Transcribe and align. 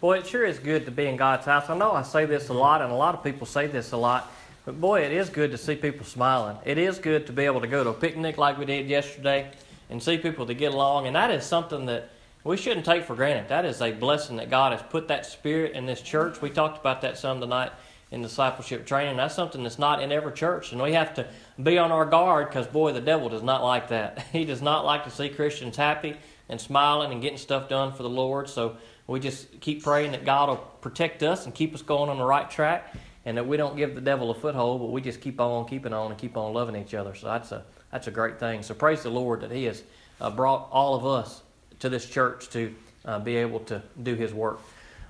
Boy, 0.00 0.18
it 0.18 0.28
sure 0.28 0.46
is 0.46 0.60
good 0.60 0.84
to 0.84 0.92
be 0.92 1.06
in 1.06 1.16
God's 1.16 1.44
house. 1.44 1.68
I 1.68 1.76
know 1.76 1.90
I 1.90 2.02
say 2.02 2.24
this 2.24 2.50
a 2.50 2.52
lot, 2.52 2.82
and 2.82 2.92
a 2.92 2.94
lot 2.94 3.16
of 3.16 3.24
people 3.24 3.48
say 3.48 3.66
this 3.66 3.90
a 3.90 3.96
lot, 3.96 4.32
but 4.64 4.80
boy, 4.80 5.00
it 5.00 5.10
is 5.10 5.28
good 5.28 5.50
to 5.50 5.58
see 5.58 5.74
people 5.74 6.06
smiling. 6.06 6.56
It 6.64 6.78
is 6.78 7.00
good 7.00 7.26
to 7.26 7.32
be 7.32 7.46
able 7.46 7.60
to 7.62 7.66
go 7.66 7.82
to 7.82 7.90
a 7.90 7.94
picnic 7.94 8.38
like 8.38 8.58
we 8.58 8.64
did 8.64 8.86
yesterday 8.86 9.50
and 9.90 10.00
see 10.00 10.16
people 10.16 10.46
to 10.46 10.54
get 10.54 10.72
along, 10.72 11.08
and 11.08 11.16
that 11.16 11.32
is 11.32 11.44
something 11.44 11.86
that 11.86 12.10
we 12.44 12.56
shouldn't 12.56 12.86
take 12.86 13.06
for 13.06 13.16
granted. 13.16 13.48
That 13.48 13.64
is 13.64 13.82
a 13.82 13.90
blessing 13.90 14.36
that 14.36 14.50
God 14.50 14.70
has 14.70 14.82
put 14.88 15.08
that 15.08 15.26
spirit 15.26 15.72
in 15.72 15.84
this 15.84 16.00
church. 16.00 16.40
We 16.40 16.50
talked 16.50 16.78
about 16.78 17.02
that 17.02 17.18
some 17.18 17.40
tonight 17.40 17.72
in 18.12 18.22
discipleship 18.22 18.86
training. 18.86 19.16
That's 19.16 19.34
something 19.34 19.64
that's 19.64 19.80
not 19.80 20.00
in 20.00 20.12
every 20.12 20.32
church, 20.32 20.70
and 20.70 20.80
we 20.80 20.92
have 20.92 21.12
to 21.14 21.26
be 21.60 21.76
on 21.76 21.90
our 21.90 22.04
guard 22.04 22.50
because, 22.50 22.68
boy, 22.68 22.92
the 22.92 23.00
devil 23.00 23.28
does 23.28 23.42
not 23.42 23.64
like 23.64 23.88
that. 23.88 24.26
He 24.32 24.44
does 24.44 24.62
not 24.62 24.84
like 24.84 25.02
to 25.04 25.10
see 25.10 25.28
Christians 25.28 25.76
happy 25.76 26.16
and 26.48 26.60
smiling 26.60 27.10
and 27.10 27.20
getting 27.20 27.36
stuff 27.36 27.68
done 27.68 27.92
for 27.92 28.04
the 28.04 28.08
Lord. 28.08 28.48
So 28.48 28.76
we 29.08 29.18
just 29.18 29.60
keep 29.60 29.82
praying 29.82 30.12
that 30.12 30.24
God 30.24 30.48
will 30.48 30.56
protect 30.56 31.24
us 31.24 31.46
and 31.46 31.54
keep 31.54 31.74
us 31.74 31.82
going 31.82 32.08
on 32.08 32.18
the 32.18 32.24
right 32.24 32.48
track, 32.48 32.94
and 33.24 33.36
that 33.36 33.46
we 33.46 33.56
don't 33.56 33.76
give 33.76 33.94
the 33.94 34.00
devil 34.00 34.30
a 34.30 34.34
foothold, 34.34 34.80
but 34.80 34.92
we 34.92 35.00
just 35.00 35.20
keep 35.20 35.40
on 35.40 35.66
keeping 35.66 35.92
on 35.92 36.12
and 36.12 36.20
keep 36.20 36.36
on 36.36 36.52
loving 36.52 36.76
each 36.76 36.94
other. 36.94 37.14
So 37.14 37.26
that's 37.26 37.50
a 37.50 37.64
that's 37.90 38.06
a 38.06 38.12
great 38.12 38.38
thing. 38.38 38.62
So 38.62 38.74
praise 38.74 39.02
the 39.02 39.10
Lord 39.10 39.40
that 39.40 39.50
He 39.50 39.64
has 39.64 39.82
uh, 40.20 40.30
brought 40.30 40.68
all 40.70 40.94
of 40.94 41.04
us 41.04 41.42
to 41.80 41.88
this 41.88 42.06
church 42.06 42.50
to 42.50 42.74
uh, 43.04 43.18
be 43.18 43.36
able 43.36 43.60
to 43.60 43.82
do 44.02 44.14
His 44.14 44.32
work. 44.32 44.60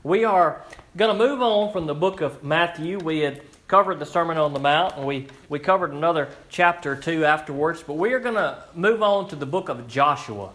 We 0.04 0.24
are 0.24 0.64
going 0.96 1.16
to 1.16 1.18
move 1.18 1.42
on 1.42 1.72
from 1.72 1.86
the 1.86 1.94
book 1.94 2.20
of 2.20 2.44
Matthew. 2.44 2.98
We 2.98 3.18
had 3.18 3.42
covered 3.66 3.98
the 3.98 4.06
Sermon 4.06 4.38
on 4.38 4.52
the 4.52 4.60
Mount, 4.60 4.96
and 4.96 5.06
we, 5.06 5.26
we 5.48 5.58
covered 5.58 5.92
another 5.92 6.28
chapter 6.48 6.92
or 6.92 6.96
two 6.96 7.24
afterwards, 7.24 7.82
but 7.84 7.94
we 7.94 8.12
are 8.12 8.20
going 8.20 8.36
to 8.36 8.62
move 8.74 9.02
on 9.02 9.28
to 9.28 9.36
the 9.36 9.44
book 9.44 9.68
of 9.68 9.88
Joshua. 9.88 10.52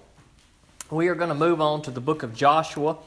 We 0.90 1.10
are 1.10 1.16
going 1.16 1.30
to 1.30 1.36
move 1.36 1.62
on 1.62 1.82
to 1.84 1.92
the 1.92 2.02
book 2.02 2.24
of 2.24 2.34
Joshua. 2.34 2.98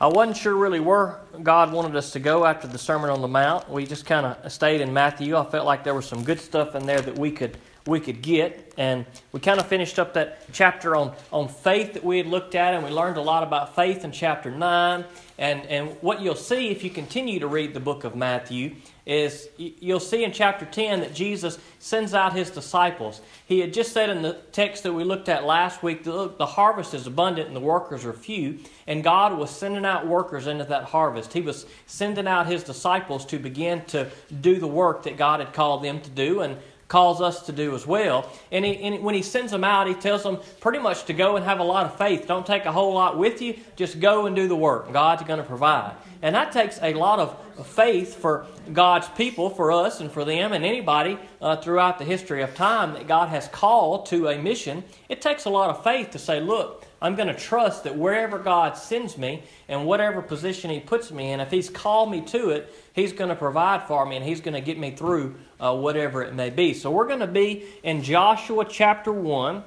I 0.00 0.08
wasn't 0.08 0.36
sure 0.36 0.56
really 0.56 0.80
where 0.80 1.20
God 1.42 1.72
wanted 1.72 1.94
us 1.94 2.10
to 2.12 2.18
go 2.18 2.44
after 2.44 2.66
the 2.66 2.78
Sermon 2.78 3.10
on 3.10 3.20
the 3.20 3.28
Mount. 3.28 3.70
We 3.70 3.86
just 3.86 4.06
kind 4.06 4.26
of 4.26 4.50
stayed 4.50 4.80
in 4.80 4.92
Matthew. 4.92 5.36
I 5.36 5.44
felt 5.44 5.66
like 5.66 5.84
there 5.84 5.94
was 5.94 6.06
some 6.06 6.24
good 6.24 6.40
stuff 6.40 6.74
in 6.74 6.84
there 6.84 7.00
that 7.00 7.16
we 7.16 7.30
could 7.30 7.56
we 7.86 8.00
could 8.00 8.22
get. 8.22 8.72
And 8.76 9.04
we 9.32 9.40
kind 9.40 9.60
of 9.60 9.66
finished 9.66 9.98
up 9.98 10.14
that 10.14 10.40
chapter 10.52 10.96
on, 10.96 11.12
on 11.32 11.48
faith 11.48 11.92
that 11.94 12.02
we 12.02 12.18
had 12.18 12.26
looked 12.26 12.54
at, 12.54 12.74
and 12.74 12.82
we 12.82 12.90
learned 12.90 13.18
a 13.18 13.22
lot 13.22 13.42
about 13.42 13.76
faith 13.76 14.04
in 14.04 14.10
chapter 14.12 14.50
9. 14.50 15.04
And, 15.38 15.66
and 15.66 15.90
what 16.00 16.20
you'll 16.20 16.34
see 16.34 16.70
if 16.70 16.82
you 16.82 16.90
continue 16.90 17.38
to 17.40 17.46
read 17.46 17.74
the 17.74 17.80
book 17.80 18.04
of 18.04 18.16
Matthew 18.16 18.76
is 19.06 19.48
you'll 19.58 20.00
see 20.00 20.24
in 20.24 20.32
chapter 20.32 20.64
10 20.64 21.00
that 21.00 21.14
Jesus 21.14 21.58
sends 21.78 22.14
out 22.14 22.32
his 22.32 22.50
disciples. 22.50 23.20
He 23.46 23.60
had 23.60 23.74
just 23.74 23.92
said 23.92 24.08
in 24.08 24.22
the 24.22 24.38
text 24.52 24.82
that 24.84 24.94
we 24.94 25.04
looked 25.04 25.28
at 25.28 25.44
last 25.44 25.82
week 25.82 26.04
that 26.04 26.38
the 26.38 26.46
harvest 26.46 26.94
is 26.94 27.06
abundant 27.06 27.48
and 27.48 27.54
the 27.54 27.60
workers 27.60 28.06
are 28.06 28.14
few, 28.14 28.60
and 28.86 29.04
God 29.04 29.36
was 29.36 29.50
sending 29.50 29.84
out 29.84 30.06
workers 30.06 30.46
into 30.46 30.64
that 30.64 30.84
harvest. 30.84 31.34
He 31.34 31.42
was 31.42 31.66
sending 31.86 32.26
out 32.26 32.46
his 32.46 32.64
disciples 32.64 33.26
to 33.26 33.38
begin 33.38 33.84
to 33.86 34.10
do 34.40 34.58
the 34.58 34.66
work 34.66 35.02
that 35.02 35.18
God 35.18 35.40
had 35.40 35.52
called 35.52 35.84
them 35.84 36.00
to 36.00 36.10
do. 36.10 36.40
And 36.40 36.56
calls 36.88 37.20
us 37.20 37.46
to 37.46 37.52
do 37.52 37.74
as 37.74 37.86
well. 37.86 38.30
And, 38.52 38.64
he, 38.64 38.76
and, 38.82 39.02
when 39.02 39.14
he 39.14 39.22
sends 39.22 39.50
them 39.52 39.64
out, 39.64 39.86
he 39.86 39.94
tells 39.94 40.22
them 40.22 40.38
pretty 40.60 40.78
much 40.78 41.04
to 41.04 41.12
go 41.12 41.36
and 41.36 41.44
have 41.44 41.60
a 41.60 41.64
lot 41.64 41.86
of 41.86 41.96
faith. 41.96 42.26
Don't 42.26 42.46
take 42.46 42.64
a 42.66 42.72
whole 42.72 42.94
lot 42.94 43.18
with 43.18 43.40
you, 43.40 43.58
just 43.76 44.00
go 44.00 44.26
and 44.26 44.36
do 44.36 44.48
the 44.48 44.56
work. 44.56 44.92
God's 44.92 45.22
going 45.24 45.38
to 45.38 45.44
provide. 45.44 45.94
And 46.22 46.34
that 46.34 46.52
takes 46.52 46.78
a 46.82 46.94
lot 46.94 47.18
of 47.18 47.66
faith 47.66 48.16
for 48.16 48.46
God's 48.72 49.08
people, 49.10 49.50
for 49.50 49.72
us, 49.72 50.00
and 50.00 50.10
for 50.10 50.24
them, 50.24 50.52
and 50.52 50.64
anybody 50.64 51.18
uh, 51.40 51.56
throughout 51.56 51.98
the 51.98 52.04
history 52.04 52.42
of 52.42 52.54
time 52.54 52.94
that 52.94 53.06
God 53.06 53.28
has 53.28 53.48
called 53.48 54.06
to 54.06 54.28
a 54.28 54.38
mission. 54.38 54.84
It 55.08 55.20
takes 55.20 55.44
a 55.44 55.50
lot 55.50 55.70
of 55.70 55.84
faith 55.84 56.10
to 56.12 56.18
say, 56.18 56.40
look, 56.40 56.86
I'm 57.04 57.16
going 57.16 57.28
to 57.28 57.34
trust 57.34 57.84
that 57.84 57.94
wherever 57.98 58.38
God 58.38 58.78
sends 58.78 59.18
me 59.18 59.42
and 59.68 59.84
whatever 59.84 60.22
position 60.22 60.70
He 60.70 60.80
puts 60.80 61.10
me 61.10 61.32
in, 61.32 61.40
if 61.40 61.50
He's 61.50 61.68
called 61.68 62.10
me 62.10 62.22
to 62.22 62.48
it, 62.48 62.74
He's 62.94 63.12
going 63.12 63.28
to 63.28 63.36
provide 63.36 63.86
for 63.86 64.06
me 64.06 64.16
and 64.16 64.24
He's 64.24 64.40
going 64.40 64.54
to 64.54 64.62
get 64.62 64.78
me 64.78 64.92
through 64.92 65.34
uh, 65.60 65.76
whatever 65.76 66.22
it 66.22 66.34
may 66.34 66.48
be. 66.48 66.72
So 66.72 66.90
we're 66.90 67.06
going 67.06 67.20
to 67.20 67.26
be 67.26 67.66
in 67.82 68.02
Joshua 68.02 68.64
chapter 68.64 69.12
1, 69.12 69.62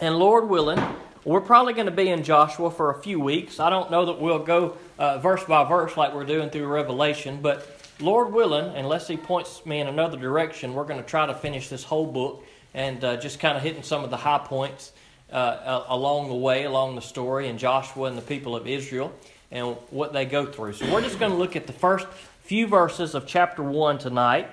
and 0.00 0.16
Lord 0.16 0.48
willing, 0.48 0.80
we're 1.24 1.40
probably 1.40 1.72
going 1.72 1.86
to 1.86 1.90
be 1.90 2.08
in 2.08 2.22
Joshua 2.22 2.70
for 2.70 2.90
a 2.90 3.02
few 3.02 3.18
weeks. 3.18 3.58
I 3.58 3.68
don't 3.68 3.90
know 3.90 4.06
that 4.06 4.20
we'll 4.20 4.38
go 4.38 4.76
uh, 5.00 5.18
verse 5.18 5.42
by 5.42 5.68
verse 5.68 5.96
like 5.96 6.14
we're 6.14 6.22
doing 6.22 6.48
through 6.48 6.68
Revelation, 6.68 7.40
but 7.42 7.68
Lord 7.98 8.32
willing, 8.32 8.76
unless 8.76 9.08
He 9.08 9.16
points 9.16 9.66
me 9.66 9.80
in 9.80 9.88
another 9.88 10.16
direction, 10.16 10.74
we're 10.74 10.84
going 10.84 11.02
to 11.02 11.08
try 11.08 11.26
to 11.26 11.34
finish 11.34 11.68
this 11.68 11.82
whole 11.82 12.06
book 12.06 12.44
and 12.72 13.02
uh, 13.02 13.16
just 13.16 13.40
kind 13.40 13.56
of 13.56 13.64
hitting 13.64 13.82
some 13.82 14.04
of 14.04 14.10
the 14.10 14.16
high 14.16 14.38
points 14.38 14.92
uh, 15.32 15.84
along 15.88 16.28
the 16.28 16.34
way, 16.34 16.64
along 16.64 16.94
the 16.94 17.02
story, 17.02 17.48
and 17.48 17.58
Joshua 17.58 18.04
and 18.04 18.18
the 18.18 18.22
people 18.22 18.54
of 18.54 18.66
Israel 18.66 19.12
and 19.50 19.76
what 19.90 20.12
they 20.12 20.24
go 20.24 20.46
through. 20.46 20.72
So 20.72 20.90
we're 20.92 21.02
just 21.02 21.18
going 21.18 21.30
to 21.32 21.38
look 21.38 21.56
at 21.56 21.66
the 21.66 21.72
first 21.72 22.06
few 22.42 22.66
verses 22.66 23.14
of 23.14 23.26
chapter 23.26 23.62
1 23.62 23.98
tonight, 23.98 24.48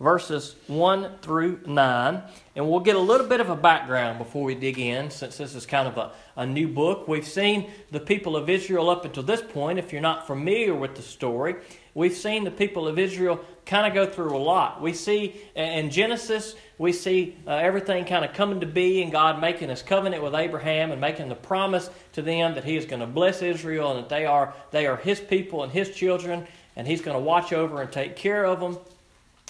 verses 0.00 0.56
1 0.66 1.18
through 1.20 1.60
9, 1.66 2.22
and 2.56 2.68
we'll 2.68 2.80
get 2.80 2.96
a 2.96 3.00
little 3.00 3.26
bit 3.26 3.40
of 3.40 3.50
a 3.50 3.56
background 3.56 4.18
before 4.18 4.44
we 4.44 4.54
dig 4.54 4.78
in, 4.78 5.10
since 5.10 5.36
this 5.36 5.54
is 5.54 5.66
kind 5.66 5.86
of 5.86 5.98
a, 5.98 6.12
a 6.36 6.46
new 6.46 6.66
book. 6.66 7.06
We've 7.06 7.26
seen 7.26 7.70
the 7.90 8.00
people 8.00 8.34
of 8.34 8.48
Israel 8.48 8.88
up 8.88 9.04
until 9.04 9.22
this 9.22 9.42
point. 9.42 9.78
If 9.78 9.92
you're 9.92 10.00
not 10.00 10.26
familiar 10.26 10.74
with 10.74 10.94
the 10.94 11.02
story, 11.02 11.56
we've 11.94 12.16
seen 12.16 12.44
the 12.44 12.50
people 12.50 12.88
of 12.88 12.98
Israel 12.98 13.44
kind 13.66 13.86
of 13.86 13.92
go 13.92 14.10
through 14.10 14.34
a 14.34 14.38
lot. 14.38 14.80
We 14.80 14.94
see 14.94 15.36
in 15.54 15.90
Genesis, 15.90 16.56
we 16.78 16.94
see 16.94 17.36
uh, 17.46 17.50
everything 17.50 18.06
kind 18.06 18.24
of 18.24 18.32
coming 18.32 18.60
to 18.60 18.66
be 18.66 19.02
and 19.02 19.12
God 19.12 19.38
making 19.38 19.68
his 19.68 19.82
covenant 19.82 20.22
with 20.22 20.34
Abraham 20.34 20.92
and 20.92 21.00
making 21.00 21.28
the 21.28 21.34
promise 21.34 21.90
to 22.14 22.22
them 22.22 22.54
that 22.54 22.64
he 22.64 22.76
is 22.76 22.86
going 22.86 23.00
to 23.00 23.06
bless 23.06 23.42
Israel 23.42 23.92
and 23.92 24.00
that 24.00 24.08
they 24.08 24.24
are, 24.24 24.54
they 24.70 24.86
are 24.86 24.96
his 24.96 25.20
people 25.20 25.62
and 25.62 25.70
his 25.70 25.94
children 25.94 26.46
and 26.74 26.86
he's 26.86 27.02
going 27.02 27.16
to 27.16 27.22
watch 27.22 27.52
over 27.52 27.82
and 27.82 27.92
take 27.92 28.16
care 28.16 28.46
of 28.46 28.60
them. 28.60 28.78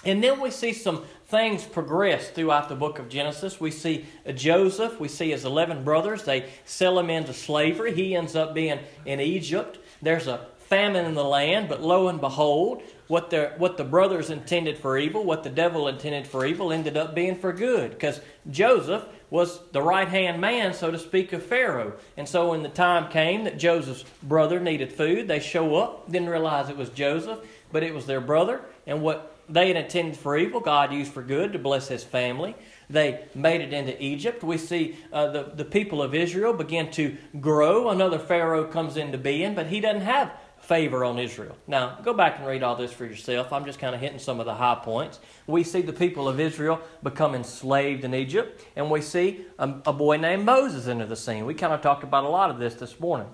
And 0.05 0.25
then 0.25 0.41
we 0.41 0.51
see 0.51 0.73
some 0.73 1.05
things 1.27 1.65
progress 1.65 2.31
throughout 2.31 2.69
the 2.69 2.75
book 2.75 2.99
of 2.99 3.09
Genesis. 3.09 3.61
We 3.61 3.71
see 3.71 4.07
Joseph, 4.35 4.99
we 4.99 5.09
see 5.09 5.31
his 5.31 5.45
11 5.45 5.85
brothers, 5.85 6.25
they 6.25 6.51
sell 6.65 6.99
him 6.99 7.11
into 7.11 7.35
slavery. 7.35 7.95
He 7.95 8.17
ends 8.17 8.35
up 8.35 8.55
being 8.55 8.79
in 9.05 9.21
Egypt. 9.21 9.79
There's 10.03 10.27
a 10.27 10.47
famine 10.71 11.05
in 11.05 11.15
the 11.15 11.25
land, 11.25 11.69
but 11.69 11.83
lo 11.83 12.09
and 12.09 12.21
behold, 12.21 12.83
what 13.09 13.29
the, 13.31 13.53
what 13.59 13.77
the 13.77 13.85
brothers 13.85 14.31
intended 14.31 14.79
for 14.79 14.97
evil, 14.97 15.25
what 15.25 15.43
the 15.43 15.51
devil 15.51 15.89
intended 15.89 16.27
for 16.27 16.47
evil, 16.47 16.73
ended 16.73 16.97
up 16.97 17.15
being 17.15 17.37
for 17.37 17.53
good. 17.53 17.91
Because 17.91 18.21
Joseph 18.51 19.05
was 19.31 19.61
the 19.73 19.83
right 19.83 20.09
hand 20.09 20.41
man, 20.41 20.73
so 20.73 20.91
to 20.91 20.99
speak, 20.99 21.33
of 21.33 21.45
Pharaoh. 21.45 21.95
And 22.17 22.29
so 22.29 22.51
when 22.51 22.63
the 22.63 22.69
time 22.69 23.11
came 23.11 23.45
that 23.45 23.59
Joseph's 23.59 24.05
brother 24.23 24.61
needed 24.61 24.93
food, 24.93 25.27
they 25.27 25.41
show 25.41 25.75
up, 25.75 26.11
didn't 26.11 26.29
realize 26.29 26.69
it 26.69 26.77
was 26.77 26.91
Joseph, 26.91 27.41
but 27.73 27.83
it 27.83 27.93
was 27.93 28.07
their 28.07 28.21
brother. 28.21 28.61
And 28.87 29.03
what 29.03 29.30
they 29.51 29.69
had 29.69 29.77
intended 29.77 30.17
for 30.17 30.37
evil, 30.37 30.61
God 30.61 30.93
used 30.93 31.13
for 31.13 31.23
good 31.23 31.53
to 31.53 31.59
bless 31.59 31.89
his 31.89 32.05
family. 32.05 32.55
They 32.89 33.25
made 33.35 33.61
it 33.61 33.73
into 33.73 34.03
Egypt. 34.03 34.43
We 34.43 34.59
see 34.59 34.97
uh, 35.13 35.29
the, 35.29 35.53
the 35.55 35.65
people 35.65 36.03
of 36.03 36.15
Israel 36.15 36.53
begin 36.53 36.91
to 36.93 37.17
grow. 37.41 37.91
Another 37.91 38.19
Pharaoh 38.19 38.65
comes 38.65 38.97
into 38.97 39.19
being, 39.19 39.55
but 39.55 39.67
he 39.67 39.81
doesn't 39.81 40.03
have 40.03 40.33
favor 40.61 41.05
on 41.05 41.19
Israel. 41.19 41.57
Now, 41.67 41.99
go 42.03 42.13
back 42.13 42.39
and 42.39 42.47
read 42.47 42.63
all 42.63 42.77
this 42.77 42.93
for 42.93 43.05
yourself. 43.05 43.53
I'm 43.53 43.65
just 43.65 43.79
kind 43.79 43.95
of 43.95 44.01
hitting 44.01 44.19
some 44.19 44.41
of 44.41 44.47
the 44.47 44.55
high 44.55 44.79
points. 44.83 45.19
We 45.47 45.65
see 45.65 45.83
the 45.83 45.93
people 45.93 46.29
of 46.29 46.39
Israel 46.39 46.81
become 47.03 47.35
enslaved 47.35 48.05
in 48.05 48.15
Egypt, 48.15 48.65
and 48.77 48.91
we 48.91 49.01
see 49.01 49.47
a, 49.59 49.65
a 49.87 49.93
boy 49.93 50.17
named 50.19 50.45
Moses 50.45 50.87
enter 50.87 51.07
the 51.07 51.17
scene. 51.17 51.47
We 51.47 51.55
kind 51.55 51.73
of 51.73 51.81
talked 51.81 52.05
about 52.05 52.25
a 52.25 52.29
lot 52.29 52.51
of 52.51 52.59
this 52.59 52.75
this 52.75 53.01
morning. 53.01 53.29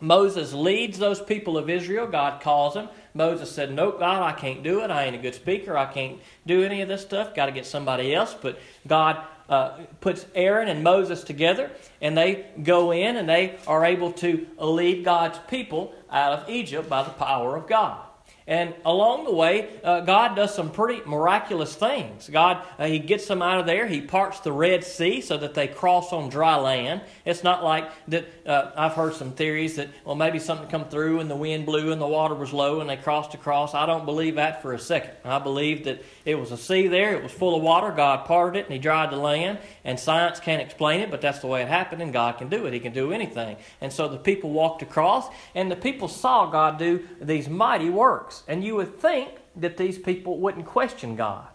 Moses 0.00 0.52
leads 0.52 0.98
those 0.98 1.20
people 1.20 1.58
of 1.58 1.68
Israel. 1.68 2.06
God 2.06 2.40
calls 2.40 2.74
him. 2.74 2.88
Moses 3.14 3.50
said, 3.50 3.72
Nope, 3.72 3.98
God, 3.98 4.22
I 4.22 4.32
can't 4.32 4.62
do 4.62 4.80
it. 4.80 4.90
I 4.90 5.04
ain't 5.04 5.16
a 5.16 5.18
good 5.18 5.34
speaker. 5.34 5.76
I 5.76 5.92
can't 5.92 6.20
do 6.46 6.62
any 6.62 6.80
of 6.80 6.88
this 6.88 7.02
stuff. 7.02 7.34
Got 7.34 7.46
to 7.46 7.52
get 7.52 7.66
somebody 7.66 8.14
else. 8.14 8.34
But 8.40 8.58
God 8.86 9.24
uh, 9.48 9.78
puts 10.00 10.26
Aaron 10.34 10.68
and 10.68 10.82
Moses 10.84 11.24
together, 11.24 11.70
and 12.00 12.16
they 12.16 12.46
go 12.62 12.92
in 12.92 13.16
and 13.16 13.28
they 13.28 13.58
are 13.66 13.84
able 13.84 14.12
to 14.12 14.46
lead 14.58 15.04
God's 15.04 15.38
people 15.48 15.92
out 16.10 16.32
of 16.32 16.48
Egypt 16.48 16.88
by 16.88 17.02
the 17.02 17.10
power 17.10 17.56
of 17.56 17.66
God. 17.66 18.06
And 18.50 18.74
along 18.84 19.26
the 19.26 19.32
way, 19.32 19.68
uh, 19.84 20.00
God 20.00 20.34
does 20.34 20.52
some 20.52 20.72
pretty 20.72 21.02
miraculous 21.06 21.72
things. 21.76 22.28
God, 22.28 22.66
uh, 22.80 22.86
He 22.86 22.98
gets 22.98 23.28
them 23.28 23.42
out 23.42 23.60
of 23.60 23.66
there. 23.66 23.86
He 23.86 24.00
parts 24.00 24.40
the 24.40 24.50
Red 24.50 24.82
Sea 24.82 25.20
so 25.20 25.38
that 25.38 25.54
they 25.54 25.68
cross 25.68 26.12
on 26.12 26.30
dry 26.30 26.56
land. 26.56 27.02
It's 27.24 27.44
not 27.44 27.62
like 27.62 27.88
that. 28.08 28.26
Uh, 28.44 28.72
I've 28.76 28.94
heard 28.94 29.14
some 29.14 29.30
theories 29.30 29.76
that, 29.76 29.88
well, 30.04 30.16
maybe 30.16 30.40
something 30.40 30.66
come 30.66 30.88
through 30.88 31.20
and 31.20 31.30
the 31.30 31.36
wind 31.36 31.64
blew 31.64 31.92
and 31.92 32.00
the 32.00 32.08
water 32.08 32.34
was 32.34 32.52
low 32.52 32.80
and 32.80 32.90
they 32.90 32.96
crossed 32.96 33.34
across. 33.34 33.72
I 33.72 33.86
don't 33.86 34.04
believe 34.04 34.34
that 34.34 34.62
for 34.62 34.72
a 34.72 34.80
second. 34.80 35.12
I 35.24 35.38
believe 35.38 35.84
that 35.84 36.02
it 36.24 36.34
was 36.34 36.50
a 36.50 36.56
sea 36.56 36.88
there. 36.88 37.14
It 37.14 37.22
was 37.22 37.30
full 37.30 37.54
of 37.54 37.62
water. 37.62 37.92
God 37.92 38.26
parted 38.26 38.58
it 38.58 38.64
and 38.64 38.72
He 38.72 38.80
dried 38.80 39.12
the 39.12 39.16
land. 39.16 39.58
And 39.84 39.98
science 39.98 40.40
can't 40.40 40.60
explain 40.60 41.02
it, 41.02 41.10
but 41.12 41.20
that's 41.20 41.38
the 41.38 41.46
way 41.46 41.62
it 41.62 41.68
happened, 41.68 42.02
and 42.02 42.12
God 42.12 42.38
can 42.38 42.48
do 42.48 42.66
it. 42.66 42.72
He 42.72 42.80
can 42.80 42.92
do 42.92 43.12
anything. 43.12 43.56
And 43.80 43.92
so 43.92 44.08
the 44.08 44.18
people 44.18 44.50
walked 44.50 44.82
across, 44.82 45.28
and 45.54 45.70
the 45.70 45.76
people 45.76 46.08
saw 46.08 46.50
God 46.50 46.78
do 46.78 47.06
these 47.20 47.48
mighty 47.48 47.90
works. 47.90 48.39
And 48.48 48.64
you 48.64 48.76
would 48.76 48.98
think 48.98 49.30
that 49.56 49.76
these 49.76 49.98
people 49.98 50.38
wouldn't 50.38 50.66
question 50.66 51.16
God. 51.16 51.46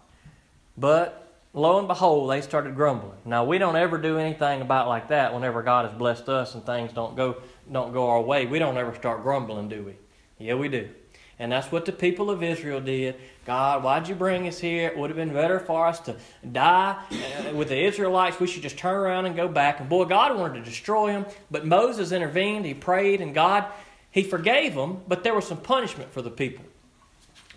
But 0.77 1.25
lo 1.53 1.79
and 1.79 1.87
behold, 1.87 2.29
they 2.29 2.41
started 2.41 2.75
grumbling. 2.75 3.17
Now, 3.25 3.45
we 3.45 3.57
don't 3.57 3.75
ever 3.75 3.97
do 3.97 4.17
anything 4.17 4.61
about 4.61 4.87
like 4.87 5.09
that 5.09 5.33
whenever 5.33 5.63
God 5.63 5.85
has 5.89 5.97
blessed 5.97 6.29
us 6.29 6.53
and 6.55 6.65
things 6.65 6.91
don't 6.93 7.15
go 7.15 7.37
don't 7.71 7.93
go 7.93 8.09
our 8.09 8.21
way, 8.21 8.45
we 8.45 8.59
don't 8.59 8.77
ever 8.77 8.93
start 8.93 9.23
grumbling, 9.23 9.69
do 9.69 9.83
we? 9.83 9.95
Yeah, 10.37 10.55
we 10.55 10.67
do. 10.67 10.89
And 11.37 11.51
that's 11.51 11.71
what 11.71 11.85
the 11.85 11.91
people 11.91 12.29
of 12.29 12.43
Israel 12.43 12.79
did. 12.79 13.15
God, 13.45 13.83
why'd 13.83 14.07
you 14.07 14.15
bring 14.15 14.47
us 14.47 14.59
here? 14.59 14.87
It 14.87 14.97
would 14.97 15.09
have 15.09 15.17
been 15.17 15.33
better 15.33 15.59
for 15.59 15.85
us 15.85 15.99
to 16.01 16.15
die 16.49 16.97
uh, 17.11 17.53
with 17.53 17.69
the 17.69 17.77
Israelites. 17.77 18.39
We 18.39 18.47
should 18.47 18.61
just 18.61 18.77
turn 18.77 18.95
around 18.95 19.25
and 19.25 19.35
go 19.35 19.47
back. 19.47 19.81
And 19.81 19.89
boy, 19.89 20.05
God 20.05 20.37
wanted 20.37 20.59
to 20.59 20.61
destroy 20.61 21.11
them. 21.11 21.25
But 21.51 21.65
Moses 21.65 22.13
intervened. 22.13 22.65
He 22.65 22.73
prayed, 22.73 23.19
and 23.19 23.33
God, 23.33 23.65
He 24.11 24.23
forgave 24.23 24.75
them. 24.75 25.01
But 25.09 25.23
there 25.23 25.35
was 25.35 25.45
some 25.45 25.57
punishment 25.57 26.13
for 26.13 26.21
the 26.21 26.31
people 26.31 26.63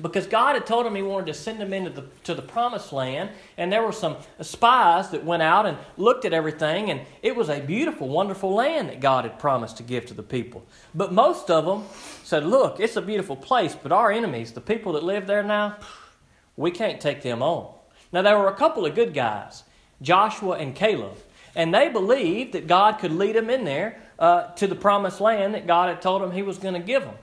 because 0.01 0.27
God 0.27 0.55
had 0.55 0.67
told 0.67 0.87
him 0.87 0.95
he 0.95 1.03
wanted 1.03 1.27
to 1.27 1.35
send 1.35 1.61
them 1.61 1.73
into 1.73 1.91
the, 1.91 2.05
to 2.25 2.35
the 2.35 2.43
promised 2.43 2.93
land, 2.93 3.31
and 3.57 3.73
there 3.73 3.83
were 3.83 3.93
some 3.93 4.17
spies 4.41 5.11
that 5.11 5.25
went 5.25 5.43
out 5.43 5.67
and 5.67 5.77
looked 5.97 6.25
at 6.25 6.33
everything, 6.33 6.91
and 6.91 7.01
it 7.23 7.35
was 7.35 7.49
a 7.49 7.61
beautiful, 7.61 8.09
wonderful 8.09 8.55
land 8.55 8.89
that 8.89 9.01
God 9.01 9.25
had 9.25 9.39
promised 9.39 9.77
to 9.79 9.83
give 9.83 10.07
to 10.07 10.15
the 10.15 10.23
people. 10.23 10.65
But 10.95 11.13
most 11.13 11.51
of 11.51 11.65
them 11.65 11.85
said, 12.23 12.45
Look, 12.45 12.79
it's 12.79 12.97
a 12.97 13.03
beautiful 13.03 13.37
place, 13.37 13.77
but 13.81 13.93
our 13.93 14.13
enemies, 14.13 14.53
the 14.53 14.61
people 14.61 14.93
that 14.93 15.03
live 15.03 15.27
there 15.27 15.43
now, 15.43 15.77
we 16.57 16.71
can't 16.71 17.01
take 17.01 17.23
them 17.23 17.43
on. 17.43 17.75
Now, 18.13 18.23
there 18.23 18.39
were 18.39 18.49
a 18.49 18.57
couple 18.57 18.87
of 18.87 18.95
good 18.95 19.15
guys, 19.15 19.65
Joshua 20.01 20.57
and 20.59 20.75
Caleb, 20.75 21.17
and 21.55 21.75
they 21.75 21.89
believed 21.89 22.53
that 22.53 22.67
God 22.67 22.99
could 22.99 23.13
lead 23.13 23.35
them 23.35 23.51
in 23.51 23.65
there 23.65 24.01
uh, 24.19 24.53
to 24.55 24.67
the 24.67 24.75
promised 24.75 25.21
land 25.21 25.55
that 25.55 25.67
God 25.67 25.89
had 25.89 26.01
told 26.01 26.23
them 26.23 26.33
he 26.33 26.43
was 26.43 26.59
going 26.59 26.75
to 26.75 26.81
give 26.81 27.03
them. 27.03 27.15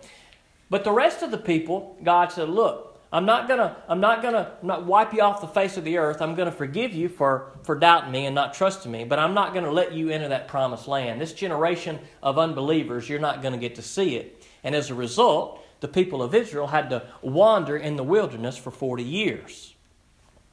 But 0.75 0.83
the 0.83 0.91
rest 0.91 1.21
of 1.21 1.31
the 1.31 1.37
people, 1.37 1.95
God 2.03 2.33
said, 2.33 2.49
Look, 2.49 2.99
I'm 3.09 3.25
not 3.25 3.47
gonna, 3.47 3.77
I'm 3.87 4.01
not 4.01 4.21
gonna 4.21 4.57
I'm 4.59 4.67
not 4.67 4.85
wipe 4.85 5.13
you 5.13 5.21
off 5.21 5.39
the 5.39 5.47
face 5.47 5.77
of 5.77 5.85
the 5.85 5.97
earth. 5.97 6.21
I'm 6.21 6.35
gonna 6.35 6.51
forgive 6.51 6.91
you 6.91 7.07
for, 7.07 7.53
for 7.63 7.75
doubting 7.79 8.11
me 8.11 8.25
and 8.25 8.35
not 8.35 8.53
trusting 8.53 8.91
me, 8.91 9.05
but 9.05 9.17
I'm 9.17 9.33
not 9.33 9.53
gonna 9.53 9.71
let 9.71 9.93
you 9.93 10.09
enter 10.09 10.27
that 10.27 10.49
promised 10.49 10.89
land. 10.89 11.21
This 11.21 11.31
generation 11.31 11.97
of 12.21 12.37
unbelievers, 12.37 13.07
you're 13.07 13.21
not 13.21 13.41
gonna 13.41 13.57
get 13.57 13.75
to 13.75 13.81
see 13.81 14.17
it. 14.17 14.45
And 14.65 14.75
as 14.75 14.89
a 14.89 14.95
result, 14.95 15.63
the 15.79 15.87
people 15.87 16.21
of 16.21 16.35
Israel 16.35 16.67
had 16.67 16.89
to 16.89 17.07
wander 17.21 17.77
in 17.77 17.95
the 17.95 18.03
wilderness 18.03 18.57
for 18.57 18.69
40 18.69 19.01
years. 19.01 19.74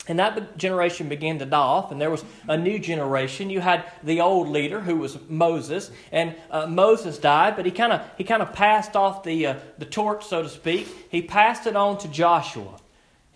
And 0.08 0.19
that 0.19 0.58
generation 0.58 1.08
began 1.08 1.38
to 1.38 1.46
die 1.46 1.56
off, 1.56 1.93
and 1.93 2.00
there 2.00 2.10
was 2.10 2.25
a 2.49 2.56
new 2.56 2.81
generation. 2.81 3.50
You 3.50 3.60
had 3.60 3.84
the 4.02 4.20
old 4.20 4.49
leader 4.49 4.81
who 4.81 4.96
was 4.96 5.16
Moses, 5.28 5.93
and 6.10 6.34
uh, 6.50 6.66
Moses 6.66 7.19
died, 7.19 7.54
but 7.54 7.66
he 7.66 7.70
kind 7.70 7.93
of 7.93 8.02
he 8.19 8.25
kind 8.25 8.43
of 8.43 8.52
passed 8.52 8.96
off 8.96 9.22
the 9.22 9.46
uh, 9.46 9.54
the 9.78 9.87
torch, 9.87 10.26
so 10.26 10.43
to 10.43 10.49
speak. 10.49 10.88
He 11.08 11.22
passed 11.22 11.69
it 11.69 11.76
on 11.76 11.99
to 11.99 12.08
Joshua. 12.08 12.81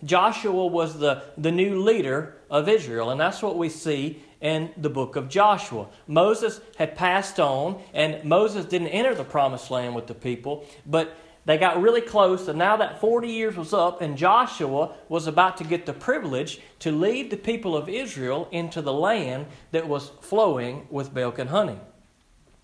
Joshua 0.03 0.67
was 0.67 0.99
the, 0.99 1.23
the 1.37 1.51
new 1.51 1.81
leader 1.81 2.35
of 2.49 2.69
Israel, 2.69 3.09
and 3.09 3.19
that's 3.19 3.41
what 3.41 3.57
we 3.57 3.69
see 3.69 4.21
in 4.41 4.69
the 4.77 4.89
book 4.89 5.15
of 5.15 5.27
Joshua. 5.27 5.87
Moses 6.05 6.61
had 6.77 6.95
passed 6.95 7.39
on, 7.39 7.81
and 7.93 8.23
Moses 8.23 8.65
didn't 8.65 8.89
enter 8.89 9.15
the 9.15 9.23
promised 9.23 9.71
land 9.71 9.95
with 9.95 10.05
the 10.05 10.13
people, 10.13 10.65
but 10.85 11.17
they 11.47 11.57
got 11.57 11.81
really 11.81 12.01
close, 12.01 12.49
and 12.49 12.59
now 12.59 12.75
that 12.75 12.99
40 12.99 13.29
years 13.29 13.55
was 13.55 13.73
up, 13.73 14.01
and 14.01 14.17
Joshua 14.17 14.93
was 15.07 15.27
about 15.27 15.55
to 15.57 15.63
get 15.63 15.85
the 15.85 15.93
privilege 15.93 16.59
to 16.79 16.91
lead 16.91 17.31
the 17.31 17.37
people 17.37 17.77
of 17.77 17.87
Israel 17.87 18.49
into 18.51 18.81
the 18.81 18.91
land 18.91 19.45
that 19.71 19.87
was 19.87 20.11
flowing 20.19 20.87
with 20.89 21.13
milk 21.13 21.39
and 21.39 21.49
honey. 21.49 21.79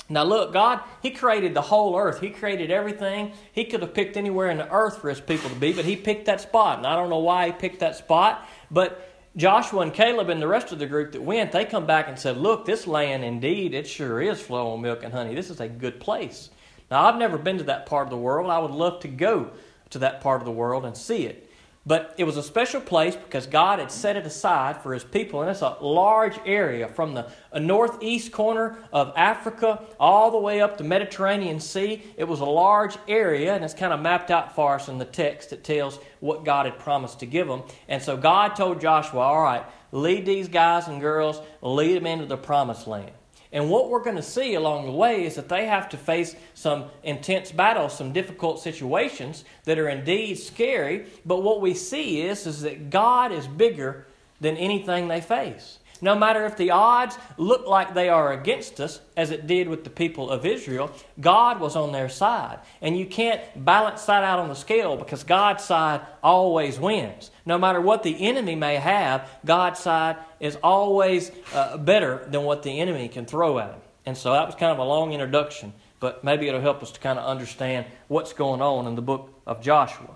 Now, 0.10 0.26
look, 0.26 0.52
God, 0.52 0.82
He 1.02 1.12
created 1.12 1.54
the 1.54 1.62
whole 1.62 1.98
earth. 1.98 2.20
He 2.20 2.30
created 2.30 2.72
everything. 2.72 3.32
He 3.54 3.64
could 3.64 3.82
have 3.82 3.94
picked 3.94 4.18
anywhere 4.18 4.50
in 4.50 4.58
the 4.58 4.70
earth 4.70 4.98
for 4.98 5.08
His 5.08 5.22
people 5.22 5.50
to 5.50 5.56
be, 5.56 5.72
but 5.72 5.86
He 5.86 5.96
picked 5.96 6.26
that 6.26 6.42
spot. 6.42 6.80
And 6.80 6.86
I 6.86 6.98
don't 6.98 7.10
know 7.10 7.20
why 7.20 7.46
He 7.46 7.52
picked 7.54 7.80
that 7.80 7.96
spot, 7.96 8.46
but 8.70 9.10
Joshua 9.38 9.80
and 9.80 9.94
Caleb 9.94 10.30
and 10.30 10.42
the 10.42 10.48
rest 10.48 10.74
of 10.74 10.80
the 10.80 10.88
group 10.88 11.14
that 11.14 11.22
went, 11.22 11.54
they 11.54 11.64
come 11.64 11.86
back 11.86 12.10
and 12.10 12.20
said, 12.20 12.36
Look, 12.36 12.66
this 12.66 12.86
land 12.86 13.24
indeed, 13.24 13.74
it 13.74 13.88
sure 13.88 14.22
is 14.22 14.42
flowing 14.42 14.82
milk 14.82 15.04
and 15.04 15.14
honey. 15.14 15.36
This 15.36 15.50
is 15.50 15.62
a 15.62 15.70
good 15.70 16.02
place. 16.02 16.50
Now, 16.94 17.06
I've 17.06 17.18
never 17.18 17.40
been 17.40 17.58
to 17.58 17.64
that 17.64 17.88
part 17.88 18.06
of 18.06 18.12
the 18.12 18.18
world. 18.18 18.52
I 18.52 18.60
would 18.60 18.70
love 18.70 19.00
to 19.00 19.08
go 19.08 19.50
to 19.90 19.98
that 19.98 20.22
part 20.22 20.42
of 20.42 20.46
the 20.46 20.52
world 20.52 20.86
and 20.86 20.96
see 20.96 21.26
it. 21.26 21.50
But 21.88 22.14
it 22.20 22.24
was 22.24 22.38
a 22.38 22.44
special 22.44 22.82
place 22.82 23.16
because 23.16 23.48
God 23.48 23.80
had 23.80 23.92
set 23.92 24.16
it 24.16 24.28
aside 24.28 24.84
for 24.84 24.94
His 24.94 25.04
people. 25.04 25.42
And 25.42 25.50
it's 25.50 25.64
a 25.64 25.76
large 25.82 26.40
area 26.46 26.88
from 26.88 27.16
the 27.16 27.32
northeast 27.60 28.32
corner 28.32 28.78
of 28.94 29.12
Africa 29.16 29.82
all 30.00 30.30
the 30.30 30.38
way 30.38 30.62
up 30.62 30.78
the 30.78 30.84
Mediterranean 30.84 31.60
Sea. 31.60 32.04
It 32.16 32.26
was 32.26 32.42
a 32.42 32.46
large 32.46 32.96
area, 33.08 33.56
and 33.56 33.66
it's 33.66 33.74
kind 33.74 33.92
of 33.92 34.00
mapped 34.00 34.30
out 34.30 34.54
for 34.54 34.76
us 34.76 34.88
in 34.88 35.00
the 35.00 35.04
text 35.04 35.50
that 35.50 35.64
tells 35.64 35.98
what 36.20 36.46
God 36.46 36.68
had 36.68 36.78
promised 36.78 37.22
to 37.22 37.26
give 37.26 37.48
them. 37.48 37.64
And 37.88 38.04
so 38.04 38.18
God 38.18 38.56
told 38.56 38.80
Joshua, 38.80 39.22
All 39.22 39.42
right, 39.42 39.66
lead 39.92 40.28
these 40.28 40.48
guys 40.48 40.88
and 40.88 41.02
girls, 41.02 41.42
lead 41.64 41.98
them 41.98 42.06
into 42.06 42.28
the 42.28 42.38
promised 42.38 42.86
land. 42.86 43.14
And 43.54 43.70
what 43.70 43.90
we're 43.90 44.04
going 44.04 44.16
to 44.16 44.24
see 44.24 44.56
along 44.56 44.88
the 44.88 44.92
way 44.92 45.26
is 45.26 45.36
that 45.36 45.48
they 45.48 45.68
have 45.68 45.88
to 45.90 45.98
face 45.98 46.36
some 46.56 46.86
intense 47.04 47.52
battles, 47.52 47.96
some 47.96 48.12
difficult 48.12 48.60
situations 48.60 49.46
that 49.66 49.78
are 49.78 49.90
indeed 49.90 50.36
scary. 50.40 51.06
But 51.24 51.44
what 51.44 51.62
we 51.62 51.76
see 51.76 52.24
is, 52.24 52.48
is 52.48 52.62
that 52.62 52.90
God 52.90 53.32
is 53.32 53.48
bigger 53.48 54.08
than 54.42 54.58
anything 54.58 55.08
they 55.08 55.22
face. 55.22 55.78
No 56.04 56.16
matter 56.16 56.46
if 56.46 56.58
the 56.58 56.72
odds 56.72 57.18
look 57.38 57.66
like 57.66 57.94
they 57.94 58.10
are 58.10 58.34
against 58.34 58.82
us, 58.82 59.00
as 59.16 59.32
it 59.32 59.48
did 59.48 59.70
with 59.70 59.86
the 59.86 59.90
people 59.90 60.30
of 60.30 60.46
Israel, 60.46 60.92
God 61.22 61.62
was 61.62 61.78
on 61.78 61.94
their 61.94 62.10
side. 62.10 62.60
And 62.82 62.98
you 62.98 63.06
can't 63.06 63.42
balance 63.64 64.04
that 64.08 64.22
out 64.22 64.38
on 64.38 64.50
the 64.50 64.54
scale 64.54 64.98
because 64.98 65.24
God's 65.24 65.64
side 65.64 66.02
always 66.22 66.78
wins. 66.78 67.32
No 67.46 67.58
matter 67.58 67.80
what 67.80 68.04
the 68.04 68.22
enemy 68.22 68.54
may 68.54 68.76
have, 68.76 69.30
God's 69.46 69.80
side 69.80 70.18
is 70.42 70.58
always 70.62 71.32
uh, 71.54 71.78
better 71.78 72.28
than 72.28 72.44
what 72.44 72.64
the 72.64 72.82
enemy 72.82 73.08
can 73.08 73.26
throw 73.26 73.58
at 73.60 73.70
him. 73.70 73.80
And 74.06 74.18
so 74.18 74.34
that 74.34 74.46
was 74.46 74.56
kind 74.56 74.74
of 74.74 74.80
a 74.80 74.84
long 74.84 75.14
introduction, 75.14 75.72
but 76.02 76.22
maybe 76.22 76.50
it'll 76.50 76.60
help 76.60 76.84
us 76.84 76.92
to 76.92 77.00
kind 77.00 77.18
of 77.18 77.24
understand 77.24 77.86
what's 78.10 78.34
going 78.34 78.62
on 78.62 78.88
in 78.88 78.96
the 78.96 79.02
book 79.02 79.42
of 79.48 79.62
Joshua. 79.62 80.10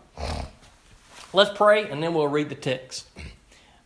Let's 1.32 1.58
pray 1.58 1.90
and 1.90 2.04
then 2.04 2.14
we'll 2.14 2.28
read 2.28 2.50
the 2.50 2.56
text. 2.56 3.08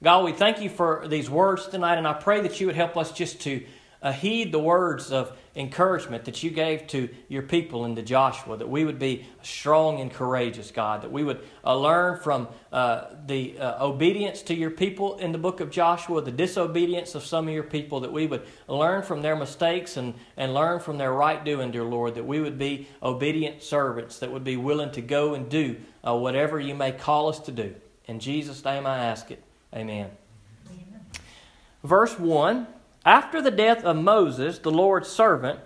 God, 0.04 0.26
we 0.26 0.32
thank 0.32 0.60
you 0.62 0.70
for 0.70 1.06
these 1.08 1.30
words 1.30 1.68
tonight, 1.68 2.00
and 2.00 2.08
I 2.08 2.14
pray 2.14 2.42
that 2.42 2.60
you 2.60 2.66
would 2.66 2.76
help 2.76 2.98
us 2.98 3.12
just 3.12 3.42
to 3.42 3.64
uh, 4.02 4.12
heed 4.12 4.52
the 4.52 4.58
words 4.58 5.12
of 5.12 5.38
encouragement 5.56 6.26
that 6.26 6.42
you 6.42 6.50
gave 6.50 6.88
to 6.88 7.08
your 7.28 7.44
people 7.44 7.86
and 7.86 7.96
to 7.96 8.02
Joshua, 8.02 8.58
that 8.58 8.68
we 8.68 8.84
would 8.84 8.98
be 8.98 9.28
strong 9.44 10.02
and 10.02 10.12
courageous, 10.12 10.72
God, 10.72 11.04
that 11.04 11.12
we 11.12 11.24
would 11.24 11.42
uh, 11.64 11.78
learn 11.78 12.20
from 12.20 12.48
uh, 12.72 13.10
the 13.28 13.60
uh, 13.60 13.86
obedience 13.86 14.42
to 14.44 14.56
your 14.56 14.72
people 14.72 15.20
in 15.20 15.32
the 15.32 15.38
book 15.38 15.60
of 15.60 15.70
Joshua, 15.70 16.20
the 16.24 16.32
disobedience 16.32 17.14
of 17.14 17.24
some 17.24 17.48
of 17.48 17.54
your 17.54 17.62
people, 17.62 18.00
that 18.00 18.12
we 18.12 18.26
would 18.26 18.42
learn 18.68 19.04
from 19.04 19.22
their 19.22 19.36
mistakes 19.36 19.98
and, 19.98 20.16
and 20.36 20.52
learn 20.52 20.80
from 20.80 20.98
their 20.98 21.14
right 21.14 21.46
doing, 21.46 21.70
dear 21.70 21.84
Lord, 21.84 22.16
that 22.16 22.26
we 22.26 22.40
would 22.40 22.58
be 22.58 22.88
obedient 23.04 23.62
servants, 23.62 24.18
that 24.18 24.32
would 24.32 24.44
be 24.44 24.58
willing 24.58 24.90
to 24.94 25.02
go 25.02 25.36
and 25.36 25.48
do 25.48 25.78
uh, 26.04 26.16
whatever 26.16 26.60
you 26.60 26.74
may 26.74 26.92
call 26.92 27.30
us 27.30 27.40
to 27.42 27.52
do. 27.52 27.76
In 28.08 28.20
Jesus' 28.20 28.66
name 28.66 28.88
I 28.88 28.98
ask 28.98 29.30
it. 29.30 29.44
Amen. 29.76 30.12
Verse 31.84 32.18
1 32.20 32.68
After 33.06 33.42
the 33.42 33.52
death 33.52 33.84
of 33.84 33.96
Moses, 33.96 34.60
the 34.60 34.72
Lord's 34.72 35.10
servant, 35.10 35.60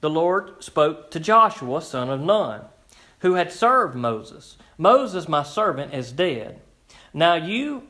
the 0.00 0.10
Lord 0.10 0.62
spoke 0.62 1.10
to 1.12 1.20
Joshua, 1.20 1.80
son 1.80 2.10
of 2.10 2.20
Nun, 2.20 2.62
who 3.20 3.34
had 3.34 3.52
served 3.52 3.94
Moses 3.94 4.56
Moses, 4.76 5.28
my 5.28 5.42
servant, 5.42 5.94
is 5.94 6.12
dead. 6.12 6.60
Now 7.12 7.34
you 7.34 7.84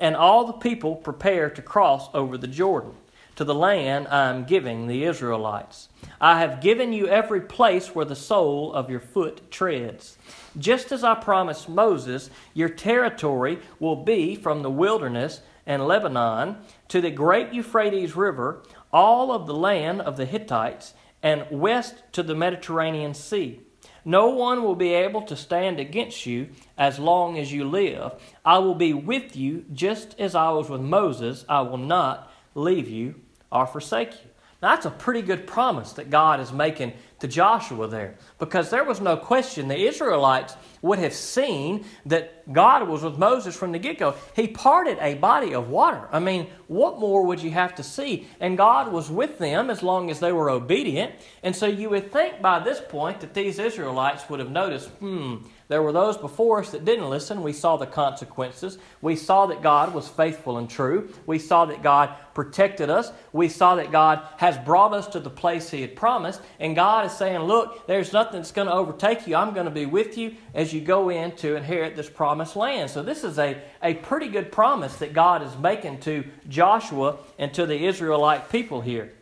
and 0.00 0.16
all 0.16 0.46
the 0.46 0.54
people 0.54 0.96
prepare 0.96 1.50
to 1.50 1.62
cross 1.62 2.08
over 2.14 2.38
the 2.38 2.46
Jordan 2.46 2.92
to 3.36 3.44
the 3.44 3.54
land 3.54 4.08
I 4.08 4.30
am 4.30 4.44
giving 4.44 4.86
the 4.86 5.04
Israelites. 5.04 5.88
I 6.20 6.40
have 6.40 6.60
given 6.60 6.92
you 6.92 7.08
every 7.08 7.40
place 7.40 7.94
where 7.94 8.04
the 8.04 8.16
sole 8.16 8.72
of 8.72 8.90
your 8.90 9.00
foot 9.00 9.50
treads. 9.50 10.16
Just 10.58 10.92
as 10.92 11.04
I 11.04 11.14
promised 11.14 11.68
Moses, 11.68 12.30
your 12.54 12.68
territory 12.68 13.58
will 13.78 13.96
be 13.96 14.34
from 14.34 14.62
the 14.62 14.70
wilderness 14.70 15.42
and 15.66 15.86
Lebanon 15.86 16.56
to 16.88 17.00
the 17.00 17.10
great 17.10 17.52
Euphrates 17.52 18.16
River, 18.16 18.62
all 18.92 19.32
of 19.32 19.46
the 19.46 19.54
land 19.54 20.00
of 20.00 20.16
the 20.16 20.26
Hittites, 20.26 20.94
and 21.22 21.46
west 21.50 22.02
to 22.12 22.22
the 22.22 22.34
Mediterranean 22.34 23.14
Sea. 23.14 23.60
No 24.04 24.28
one 24.30 24.62
will 24.62 24.74
be 24.74 24.94
able 24.94 25.22
to 25.22 25.36
stand 25.36 25.78
against 25.78 26.24
you 26.26 26.48
as 26.78 26.98
long 26.98 27.38
as 27.38 27.52
you 27.52 27.68
live. 27.68 28.12
I 28.44 28.58
will 28.58 28.74
be 28.74 28.94
with 28.94 29.36
you 29.36 29.64
just 29.72 30.18
as 30.18 30.34
I 30.34 30.50
was 30.50 30.70
with 30.70 30.80
Moses. 30.80 31.44
I 31.48 31.60
will 31.60 31.76
not 31.76 32.32
leave 32.54 32.88
you 32.88 33.16
or 33.52 33.66
forsake 33.66 34.12
you. 34.12 34.29
Now, 34.62 34.74
that's 34.74 34.86
a 34.86 34.90
pretty 34.90 35.22
good 35.22 35.46
promise 35.46 35.92
that 35.94 36.10
God 36.10 36.38
is 36.40 36.52
making 36.52 36.92
to 37.20 37.28
Joshua 37.28 37.88
there 37.88 38.16
because 38.38 38.68
there 38.68 38.84
was 38.84 39.00
no 39.00 39.16
question 39.16 39.68
the 39.68 39.86
Israelites 39.86 40.54
would 40.82 40.98
have 40.98 41.14
seen 41.14 41.84
that 42.06 42.52
God 42.52 42.86
was 42.88 43.02
with 43.02 43.18
Moses 43.18 43.56
from 43.56 43.72
the 43.72 43.78
get 43.78 43.98
go. 43.98 44.14
He 44.34 44.48
parted 44.48 44.98
a 45.00 45.14
body 45.14 45.54
of 45.54 45.68
water. 45.68 46.08
I 46.12 46.18
mean, 46.18 46.46
what 46.66 46.98
more 46.98 47.24
would 47.24 47.42
you 47.42 47.50
have 47.52 47.74
to 47.76 47.82
see? 47.82 48.26
And 48.38 48.56
God 48.58 48.92
was 48.92 49.10
with 49.10 49.38
them 49.38 49.70
as 49.70 49.82
long 49.82 50.10
as 50.10 50.20
they 50.20 50.32
were 50.32 50.50
obedient. 50.50 51.14
And 51.42 51.56
so 51.56 51.66
you 51.66 51.90
would 51.90 52.12
think 52.12 52.42
by 52.42 52.58
this 52.58 52.82
point 52.86 53.20
that 53.20 53.34
these 53.34 53.58
Israelites 53.58 54.28
would 54.28 54.40
have 54.40 54.50
noticed, 54.50 54.88
hmm, 54.88 55.36
there 55.70 55.82
were 55.84 55.92
those 55.92 56.16
before 56.16 56.58
us 56.58 56.72
that 56.72 56.84
didn't 56.84 57.08
listen. 57.08 57.44
We 57.44 57.52
saw 57.52 57.76
the 57.76 57.86
consequences. 57.86 58.76
We 59.00 59.14
saw 59.14 59.46
that 59.46 59.62
God 59.62 59.94
was 59.94 60.08
faithful 60.08 60.58
and 60.58 60.68
true. 60.68 61.12
We 61.26 61.38
saw 61.38 61.66
that 61.66 61.80
God 61.80 62.10
protected 62.34 62.90
us. 62.90 63.12
We 63.32 63.48
saw 63.48 63.76
that 63.76 63.92
God 63.92 64.20
has 64.38 64.58
brought 64.58 64.92
us 64.92 65.06
to 65.06 65.20
the 65.20 65.30
place 65.30 65.70
He 65.70 65.82
had 65.82 65.94
promised. 65.94 66.40
And 66.58 66.74
God 66.74 67.06
is 67.06 67.12
saying, 67.12 67.42
Look, 67.42 67.86
there's 67.86 68.12
nothing 68.12 68.40
that's 68.40 68.50
going 68.50 68.66
to 68.66 68.74
overtake 68.74 69.28
you. 69.28 69.36
I'm 69.36 69.54
going 69.54 69.66
to 69.66 69.70
be 69.70 69.86
with 69.86 70.18
you 70.18 70.34
as 70.54 70.72
you 70.72 70.80
go 70.80 71.08
in 71.08 71.36
to 71.36 71.54
inherit 71.54 71.94
this 71.94 72.10
promised 72.10 72.56
land. 72.56 72.90
So, 72.90 73.04
this 73.04 73.22
is 73.22 73.38
a, 73.38 73.62
a 73.80 73.94
pretty 73.94 74.26
good 74.26 74.50
promise 74.50 74.96
that 74.96 75.12
God 75.12 75.40
is 75.40 75.56
making 75.56 76.00
to 76.00 76.24
Joshua 76.48 77.18
and 77.38 77.54
to 77.54 77.64
the 77.64 77.86
Israelite 77.86 78.50
people 78.50 78.80
here. 78.80 79.12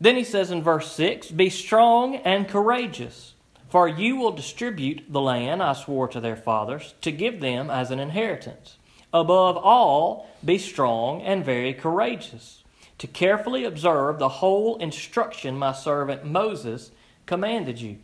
Then 0.00 0.14
he 0.14 0.22
says 0.22 0.52
in 0.52 0.62
verse 0.62 0.92
6 0.92 1.32
Be 1.32 1.50
strong 1.50 2.14
and 2.14 2.48
courageous, 2.48 3.29
for 3.70 3.88
you 3.88 4.16
will 4.16 4.32
distribute 4.32 5.04
the 5.08 5.20
land 5.20 5.62
I 5.62 5.72
swore 5.72 6.08
to 6.08 6.20
their 6.20 6.36
fathers 6.36 6.94
to 7.02 7.12
give 7.12 7.40
them 7.40 7.70
as 7.70 7.90
an 7.90 8.00
inheritance. 8.00 8.76
Above 9.12 9.56
all, 9.56 10.28
be 10.44 10.58
strong 10.58 11.22
and 11.22 11.44
very 11.44 11.72
courageous, 11.72 12.64
to 12.98 13.06
carefully 13.06 13.64
observe 13.64 14.18
the 14.18 14.28
whole 14.28 14.76
instruction 14.78 15.56
my 15.58 15.72
servant 15.72 16.24
Moses 16.24 16.90
commanded 17.26 17.80
you. 17.80 17.98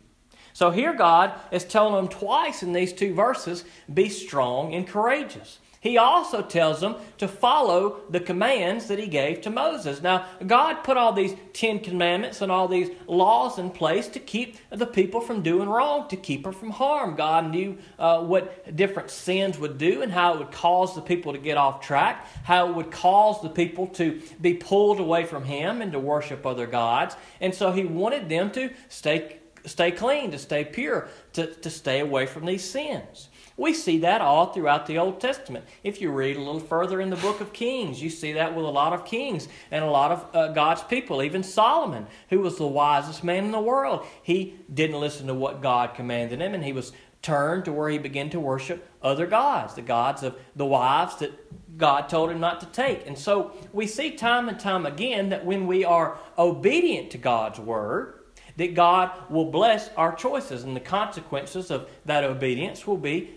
So 0.53 0.71
here 0.71 0.93
God 0.93 1.33
is 1.51 1.63
telling 1.63 1.95
them 1.95 2.07
twice 2.07 2.63
in 2.63 2.73
these 2.73 2.91
two 2.91 3.13
verses 3.13 3.63
be 3.93 4.09
strong 4.09 4.73
and 4.73 4.87
courageous. 4.87 5.59
He 5.79 5.97
also 5.97 6.41
tells 6.41 6.81
them 6.81 6.95
to 7.19 7.27
follow 7.27 8.01
the 8.09 8.19
commands 8.19 8.87
that 8.87 8.97
he 8.97 9.07
gave 9.07 9.41
to 9.41 9.49
Moses. 9.49 10.01
Now, 10.01 10.25
God 10.45 10.83
put 10.83 10.97
all 10.97 11.13
these 11.13 11.35
Ten 11.53 11.79
Commandments 11.79 12.41
and 12.41 12.51
all 12.51 12.67
these 12.67 12.89
laws 13.05 13.59
in 13.59 13.69
place 13.69 14.07
to 14.09 14.19
keep 14.19 14.57
the 14.71 14.87
people 14.87 15.21
from 15.21 15.43
doing 15.43 15.69
wrong, 15.69 16.07
to 16.09 16.15
keep 16.15 16.43
them 16.43 16.53
from 16.53 16.71
harm. 16.71 17.15
God 17.15 17.51
knew 17.51 17.77
uh, 17.99 18.21
what 18.21 18.75
different 18.75 19.11
sins 19.11 19.59
would 19.59 19.77
do 19.77 20.01
and 20.01 20.11
how 20.11 20.33
it 20.33 20.39
would 20.39 20.51
cause 20.51 20.95
the 20.95 21.01
people 21.01 21.33
to 21.33 21.39
get 21.39 21.57
off 21.57 21.79
track, 21.81 22.27
how 22.43 22.69
it 22.69 22.75
would 22.75 22.91
cause 22.91 23.41
the 23.43 23.49
people 23.49 23.87
to 23.87 24.19
be 24.41 24.55
pulled 24.55 24.99
away 24.99 25.25
from 25.25 25.43
Him 25.43 25.81
and 25.81 25.91
to 25.91 25.99
worship 25.99 26.45
other 26.45 26.65
gods. 26.65 27.15
And 27.39 27.53
so 27.53 27.71
He 27.71 27.85
wanted 27.85 28.29
them 28.29 28.49
to 28.51 28.71
stay, 28.89 29.37
stay 29.65 29.91
clean, 29.91 30.31
to 30.31 30.39
stay 30.39 30.65
pure, 30.65 31.07
to, 31.33 31.53
to 31.53 31.69
stay 31.69 31.99
away 31.99 32.25
from 32.25 32.45
these 32.45 32.63
sins. 32.63 33.29
We 33.57 33.73
see 33.73 33.97
that 33.99 34.21
all 34.21 34.53
throughout 34.53 34.85
the 34.85 34.99
Old 34.99 35.19
Testament. 35.19 35.65
If 35.83 35.99
you 35.99 36.11
read 36.11 36.37
a 36.37 36.41
little 36.41 36.59
further 36.59 37.01
in 37.01 37.09
the 37.09 37.15
book 37.15 37.41
of 37.41 37.53
Kings, 37.53 38.01
you 38.01 38.11
see 38.11 38.33
that 38.33 38.55
with 38.55 38.65
a 38.65 38.69
lot 38.69 38.93
of 38.93 39.03
kings 39.03 39.47
and 39.71 39.83
a 39.83 39.89
lot 39.89 40.11
of 40.11 40.35
uh, 40.35 40.47
God's 40.53 40.83
people. 40.83 41.23
Even 41.23 41.41
Solomon, 41.41 42.05
who 42.29 42.39
was 42.39 42.57
the 42.57 42.67
wisest 42.67 43.23
man 43.23 43.45
in 43.45 43.51
the 43.51 43.59
world, 43.59 44.05
he 44.21 44.59
didn't 44.71 44.99
listen 44.99 45.25
to 45.25 45.33
what 45.33 45.63
God 45.63 45.95
commanded 45.95 46.39
him, 46.39 46.53
and 46.53 46.63
he 46.63 46.71
was 46.71 46.91
turned 47.23 47.65
to 47.65 47.73
where 47.73 47.89
he 47.89 47.97
began 47.97 48.29
to 48.29 48.39
worship 48.39 48.87
other 49.01 49.25
gods, 49.25 49.73
the 49.73 49.81
gods 49.81 50.21
of 50.21 50.35
the 50.55 50.65
wives 50.65 51.15
that 51.17 51.31
God 51.77 52.09
told 52.09 52.29
him 52.29 52.39
not 52.39 52.59
to 52.59 52.67
take. 52.67 53.07
And 53.07 53.17
so 53.17 53.53
we 53.73 53.87
see 53.87 54.11
time 54.11 54.49
and 54.49 54.59
time 54.59 54.85
again 54.85 55.29
that 55.29 55.45
when 55.45 55.65
we 55.65 55.83
are 55.83 56.19
obedient 56.37 57.09
to 57.11 57.17
God's 57.17 57.59
word, 57.59 58.13
that 58.57 58.73
God 58.73 59.11
will 59.29 59.51
bless 59.51 59.89
our 59.89 60.15
choices, 60.15 60.63
and 60.63 60.75
the 60.75 60.79
consequences 60.79 61.69
of 61.71 61.89
that 62.05 62.23
obedience 62.23 62.85
will 62.87 62.97
be 62.97 63.31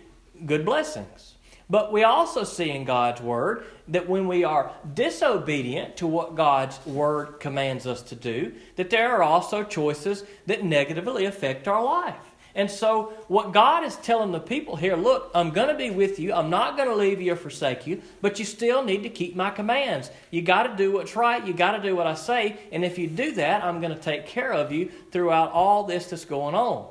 good 0.46 0.64
blessings. 0.64 1.34
But 1.70 1.92
we 1.92 2.02
also 2.02 2.42
see 2.42 2.70
in 2.70 2.84
God's 2.84 3.20
Word 3.20 3.64
that 3.88 4.08
when 4.08 4.26
we 4.26 4.42
are 4.42 4.72
disobedient 4.92 5.98
to 5.98 6.06
what 6.06 6.34
God's 6.34 6.84
Word 6.84 7.38
commands 7.38 7.86
us 7.86 8.02
to 8.02 8.16
do, 8.16 8.52
that 8.74 8.90
there 8.90 9.12
are 9.12 9.22
also 9.22 9.62
choices 9.62 10.24
that 10.46 10.64
negatively 10.64 11.26
affect 11.26 11.68
our 11.68 11.82
life. 11.82 12.16
And 12.56 12.68
so, 12.68 13.12
what 13.28 13.52
God 13.52 13.84
is 13.84 13.94
telling 13.96 14.32
the 14.32 14.40
people 14.40 14.74
here 14.74 14.96
look, 14.96 15.30
I'm 15.36 15.50
going 15.50 15.68
to 15.68 15.76
be 15.76 15.90
with 15.90 16.18
you. 16.18 16.32
I'm 16.32 16.50
not 16.50 16.76
going 16.76 16.88
to 16.88 16.96
leave 16.96 17.20
you 17.20 17.34
or 17.34 17.36
forsake 17.36 17.86
you, 17.86 18.02
but 18.20 18.40
you 18.40 18.44
still 18.44 18.82
need 18.82 19.04
to 19.04 19.08
keep 19.08 19.36
my 19.36 19.50
commands. 19.50 20.10
You 20.32 20.42
got 20.42 20.64
to 20.64 20.76
do 20.76 20.90
what's 20.90 21.14
right. 21.14 21.46
You 21.46 21.54
got 21.54 21.76
to 21.76 21.82
do 21.82 21.94
what 21.94 22.08
I 22.08 22.14
say. 22.14 22.58
And 22.72 22.84
if 22.84 22.98
you 22.98 23.06
do 23.06 23.30
that, 23.32 23.62
I'm 23.62 23.80
going 23.80 23.94
to 23.94 24.00
take 24.00 24.26
care 24.26 24.52
of 24.52 24.72
you 24.72 24.90
throughout 25.12 25.52
all 25.52 25.84
this 25.84 26.06
that's 26.06 26.24
going 26.24 26.56
on. 26.56 26.88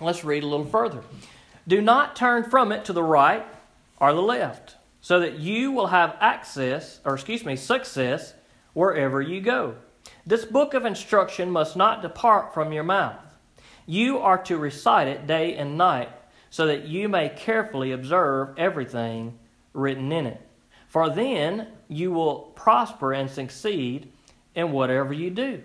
Let's 0.00 0.24
read 0.24 0.42
a 0.42 0.46
little 0.48 0.66
further. 0.66 1.02
Do 1.66 1.80
not 1.80 2.14
turn 2.16 2.44
from 2.44 2.72
it 2.72 2.84
to 2.86 2.92
the 2.92 3.02
right 3.02 3.46
or 3.98 4.12
the 4.12 4.20
left, 4.20 4.76
so 5.00 5.20
that 5.20 5.38
you 5.38 5.72
will 5.72 5.86
have 5.86 6.16
access, 6.20 7.00
or 7.04 7.14
excuse 7.14 7.44
me, 7.44 7.56
success 7.56 8.34
wherever 8.74 9.22
you 9.22 9.40
go. 9.40 9.76
This 10.26 10.44
book 10.44 10.74
of 10.74 10.84
instruction 10.84 11.50
must 11.50 11.76
not 11.76 12.02
depart 12.02 12.52
from 12.52 12.72
your 12.72 12.84
mouth. 12.84 13.16
You 13.86 14.18
are 14.18 14.38
to 14.44 14.58
recite 14.58 15.08
it 15.08 15.26
day 15.26 15.54
and 15.56 15.78
night, 15.78 16.10
so 16.50 16.66
that 16.66 16.84
you 16.86 17.08
may 17.08 17.30
carefully 17.30 17.92
observe 17.92 18.50
everything 18.58 19.38
written 19.72 20.12
in 20.12 20.26
it. 20.26 20.40
For 20.88 21.10
then 21.10 21.68
you 21.88 22.12
will 22.12 22.52
prosper 22.54 23.12
and 23.12 23.30
succeed 23.30 24.12
in 24.54 24.70
whatever 24.70 25.12
you 25.12 25.30
do. 25.30 25.62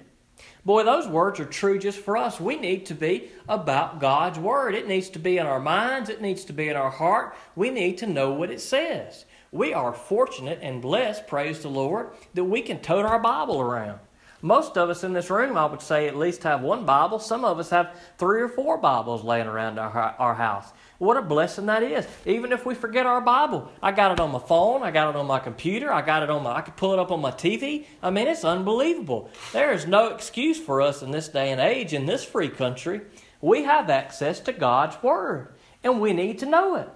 Boy, 0.65 0.84
those 0.84 1.08
words 1.08 1.39
are 1.39 1.46
true 1.46 1.79
just 1.79 2.00
for 2.00 2.17
us. 2.17 2.39
We 2.39 2.58
need 2.58 2.86
to 2.88 2.93
be 2.93 3.29
about 3.48 4.00
God's 4.00 4.38
Word. 4.38 4.75
It 4.75 4.88
needs 4.88 5.10
to 5.12 5.19
be 5.19 5.38
in 5.38 5.46
our 5.46 5.60
minds, 5.60 6.10
it 6.10 6.22
needs 6.22 6.46
to 6.46 6.53
be 6.53 6.69
in 6.69 6.75
our 6.75 6.91
heart. 6.91 7.36
We 7.55 7.69
need 7.69 7.98
to 8.00 8.08
know 8.08 8.31
what 8.31 8.51
it 8.51 8.62
says. 8.62 9.25
We 9.51 9.74
are 9.74 9.93
fortunate 9.93 10.60
and 10.62 10.81
blessed, 10.81 11.27
praise 11.27 11.62
the 11.62 11.69
Lord, 11.69 12.12
that 12.34 12.43
we 12.43 12.62
can 12.62 12.79
tote 12.79 13.05
our 13.05 13.19
Bible 13.19 13.60
around. 13.60 14.00
Most 14.41 14.77
of 14.77 14.89
us 14.89 15.03
in 15.03 15.12
this 15.12 15.29
room, 15.29 15.58
I 15.58 15.65
would 15.65 15.81
say, 15.81 16.08
at 16.08 16.15
least 16.15 16.43
have 16.43 16.62
one 16.62 16.86
Bible. 16.86 17.19
Some 17.19 17.43
of 17.43 17.60
us 17.60 17.69
have 17.72 17.93
three 18.17 18.41
or 18.41 18.48
four 18.48 18.77
Bibles 18.77 19.24
laying 19.24 19.48
around 19.48 19.77
our, 19.77 19.91
our 20.17 20.34
house. 20.34 20.72
What 20.98 21.17
a 21.17 21.22
blessing 21.22 21.65
that 21.65 21.84
is. 21.84 22.08
Even 22.25 22.51
if 22.51 22.65
we 22.65 22.74
forget 22.74 23.05
our 23.05 23.19
Bible, 23.19 23.69
I 23.81 23.91
got 23.91 24.12
it 24.12 24.19
on 24.19 24.31
my 24.31 24.39
phone, 24.39 24.84
I 24.84 24.91
got 24.91 25.10
it 25.10 25.15
on 25.17 25.27
my 25.27 25.39
computer, 25.39 25.91
I 25.91 26.01
got 26.01 26.24
it 26.24 26.29
on 26.29 26.43
my 26.43 26.55
I 26.55 26.62
can 26.62 26.74
pull 26.74 26.93
it 26.93 27.00
up 27.00 27.12
on 27.12 27.22
my 27.22 27.31
TV. 27.31 27.86
I 28.01 28.10
mean, 28.10 28.27
it's 28.27 28.46
unbelievable. 28.46 29.29
There 29.51 29.72
is 29.72 29.88
no 29.88 30.08
excuse 30.08 30.60
for 30.60 30.81
us 30.81 31.01
in 31.01 31.12
this 31.12 31.27
day 31.27 31.51
and 31.51 31.60
age 31.60 31.93
in 31.93 32.05
this 32.05 32.24
free 32.24 32.50
country. 32.50 33.01
We 33.41 33.63
have 33.63 33.89
access 33.89 34.39
to 34.41 34.53
God's 34.53 35.01
word, 35.01 35.53
and 35.84 36.01
we 36.01 36.13
need 36.13 36.39
to 36.39 36.46
know 36.46 36.75
it. 36.75 36.89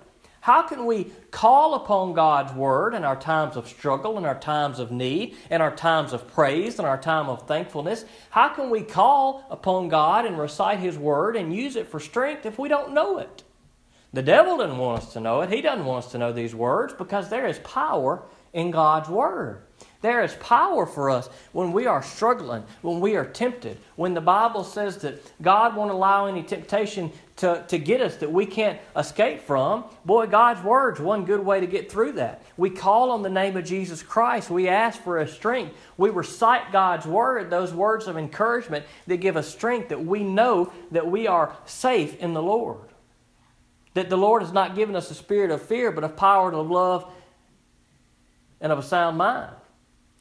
How 0.44 0.62
can 0.62 0.86
we 0.86 1.06
call 1.32 1.76
upon 1.76 2.12
God's 2.12 2.52
Word 2.52 2.94
in 2.96 3.06
our 3.06 3.16
times 3.16 3.56
of 3.56 3.66
struggle, 3.66 4.18
in 4.18 4.26
our 4.26 4.38
times 4.38 4.78
of 4.78 4.92
need, 4.92 5.38
in 5.50 5.62
our 5.62 5.74
times 5.74 6.12
of 6.12 6.28
praise, 6.28 6.80
in 6.80 6.84
our 6.84 6.98
time 6.98 7.30
of 7.30 7.48
thankfulness? 7.48 8.04
How 8.30 8.50
can 8.50 8.70
we 8.70 8.82
call 8.82 9.48
upon 9.50 9.88
God 9.88 10.26
and 10.26 10.38
recite 10.38 10.80
His 10.80 10.98
Word 10.98 11.38
and 11.38 11.56
use 11.56 11.78
it 11.78 11.88
for 11.88 12.02
strength 12.02 12.46
if 12.46 12.60
we 12.60 12.68
don't 12.68 12.92
know 12.92 13.20
it? 13.20 13.44
The 14.12 14.22
devil 14.22 14.58
doesn't 14.58 14.78
want 14.78 15.04
us 15.04 15.14
to 15.14 15.22
know 15.22 15.40
it. 15.40 15.50
He 15.50 15.62
doesn't 15.62 15.86
want 15.86 16.04
us 16.04 16.12
to 16.12 16.18
know 16.18 16.34
these 16.34 16.54
words 16.54 16.94
because 16.94 17.30
there 17.30 17.48
is 17.48 17.60
power 17.60 18.22
in 18.52 18.70
God's 18.70 19.08
Word. 19.08 19.62
There 20.02 20.22
is 20.26 20.36
power 20.42 20.86
for 20.86 21.10
us 21.10 21.30
when 21.54 21.72
we 21.72 21.88
are 21.88 22.04
struggling, 22.04 22.66
when 22.82 23.00
we 23.00 23.16
are 23.16 23.26
tempted. 23.26 23.78
When 23.96 24.14
the 24.14 24.20
Bible 24.20 24.66
says 24.66 24.98
that 24.98 25.22
God 25.42 25.78
won't 25.78 25.92
allow 25.92 26.26
any 26.26 26.44
temptation 26.44 27.14
to, 27.38 27.64
to 27.68 27.80
get 27.80 28.00
us 28.00 28.18
that 28.18 28.32
we 28.32 28.46
can't 28.46 28.80
escape 28.96 29.42
from, 29.42 29.86
boy, 30.06 30.28
God's 30.28 30.62
Word's 30.62 31.00
one 31.00 31.26
good 31.26 31.44
way 31.44 31.60
to 31.60 31.68
get 31.68 31.92
through 31.92 32.14
that. 32.14 32.44
We 32.58 32.70
call 32.70 33.10
on 33.10 33.24
the 33.24 33.30
name 33.30 33.58
of 33.58 33.66
Jesus 33.66 34.04
Christ. 34.04 34.52
We 34.52 34.68
ask 34.68 35.02
for 35.02 35.18
a 35.18 35.28
strength. 35.28 35.76
We 35.98 36.12
recite 36.12 36.72
God's 36.72 37.08
Word, 37.08 37.50
those 37.50 37.74
words 37.74 38.08
of 38.08 38.18
encouragement 38.18 38.86
that 39.08 39.18
give 39.18 39.36
us 39.36 39.48
strength 39.48 39.90
that 39.90 40.06
we 40.06 40.24
know 40.24 40.72
that 40.92 41.10
we 41.10 41.26
are 41.28 41.56
safe 41.66 42.20
in 42.20 42.34
the 42.34 42.42
Lord. 42.42 42.82
That 43.96 44.10
the 44.10 44.18
Lord 44.18 44.44
has 44.44 44.52
not 44.52 44.76
given 44.76 44.96
us 44.96 45.10
a 45.10 45.16
spirit 45.16 45.50
of 45.50 45.62
fear, 45.62 45.92
but 45.92 46.04
of 46.04 46.16
power 46.16 46.50
and 46.50 46.58
of 46.58 46.70
love 46.70 47.12
and 48.62 48.72
of 48.72 48.78
a 48.78 48.84
sound 48.84 49.18
mind. 49.18 49.54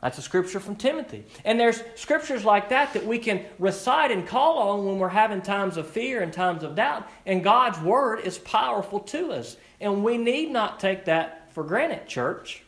That's 0.02 0.18
a 0.18 0.22
scripture 0.22 0.58
from 0.58 0.74
Timothy. 0.74 1.24
And 1.44 1.60
there's 1.60 1.80
scriptures 1.94 2.44
like 2.44 2.70
that 2.70 2.92
that 2.94 3.06
we 3.06 3.18
can 3.18 3.44
recite 3.60 4.10
and 4.10 4.26
call 4.26 4.58
on 4.58 4.84
when 4.84 4.98
we're 4.98 5.08
having 5.08 5.40
times 5.40 5.76
of 5.76 5.88
fear 5.88 6.22
and 6.22 6.32
times 6.32 6.64
of 6.64 6.74
doubt. 6.74 7.08
And 7.24 7.44
God's 7.44 7.80
word 7.80 8.18
is 8.20 8.36
powerful 8.38 8.98
to 8.98 9.30
us. 9.30 9.56
And 9.80 10.02
we 10.02 10.18
need 10.18 10.50
not 10.50 10.80
take 10.80 11.04
that 11.04 11.52
for 11.54 11.62
granted, 11.62 12.08
church. 12.08 12.64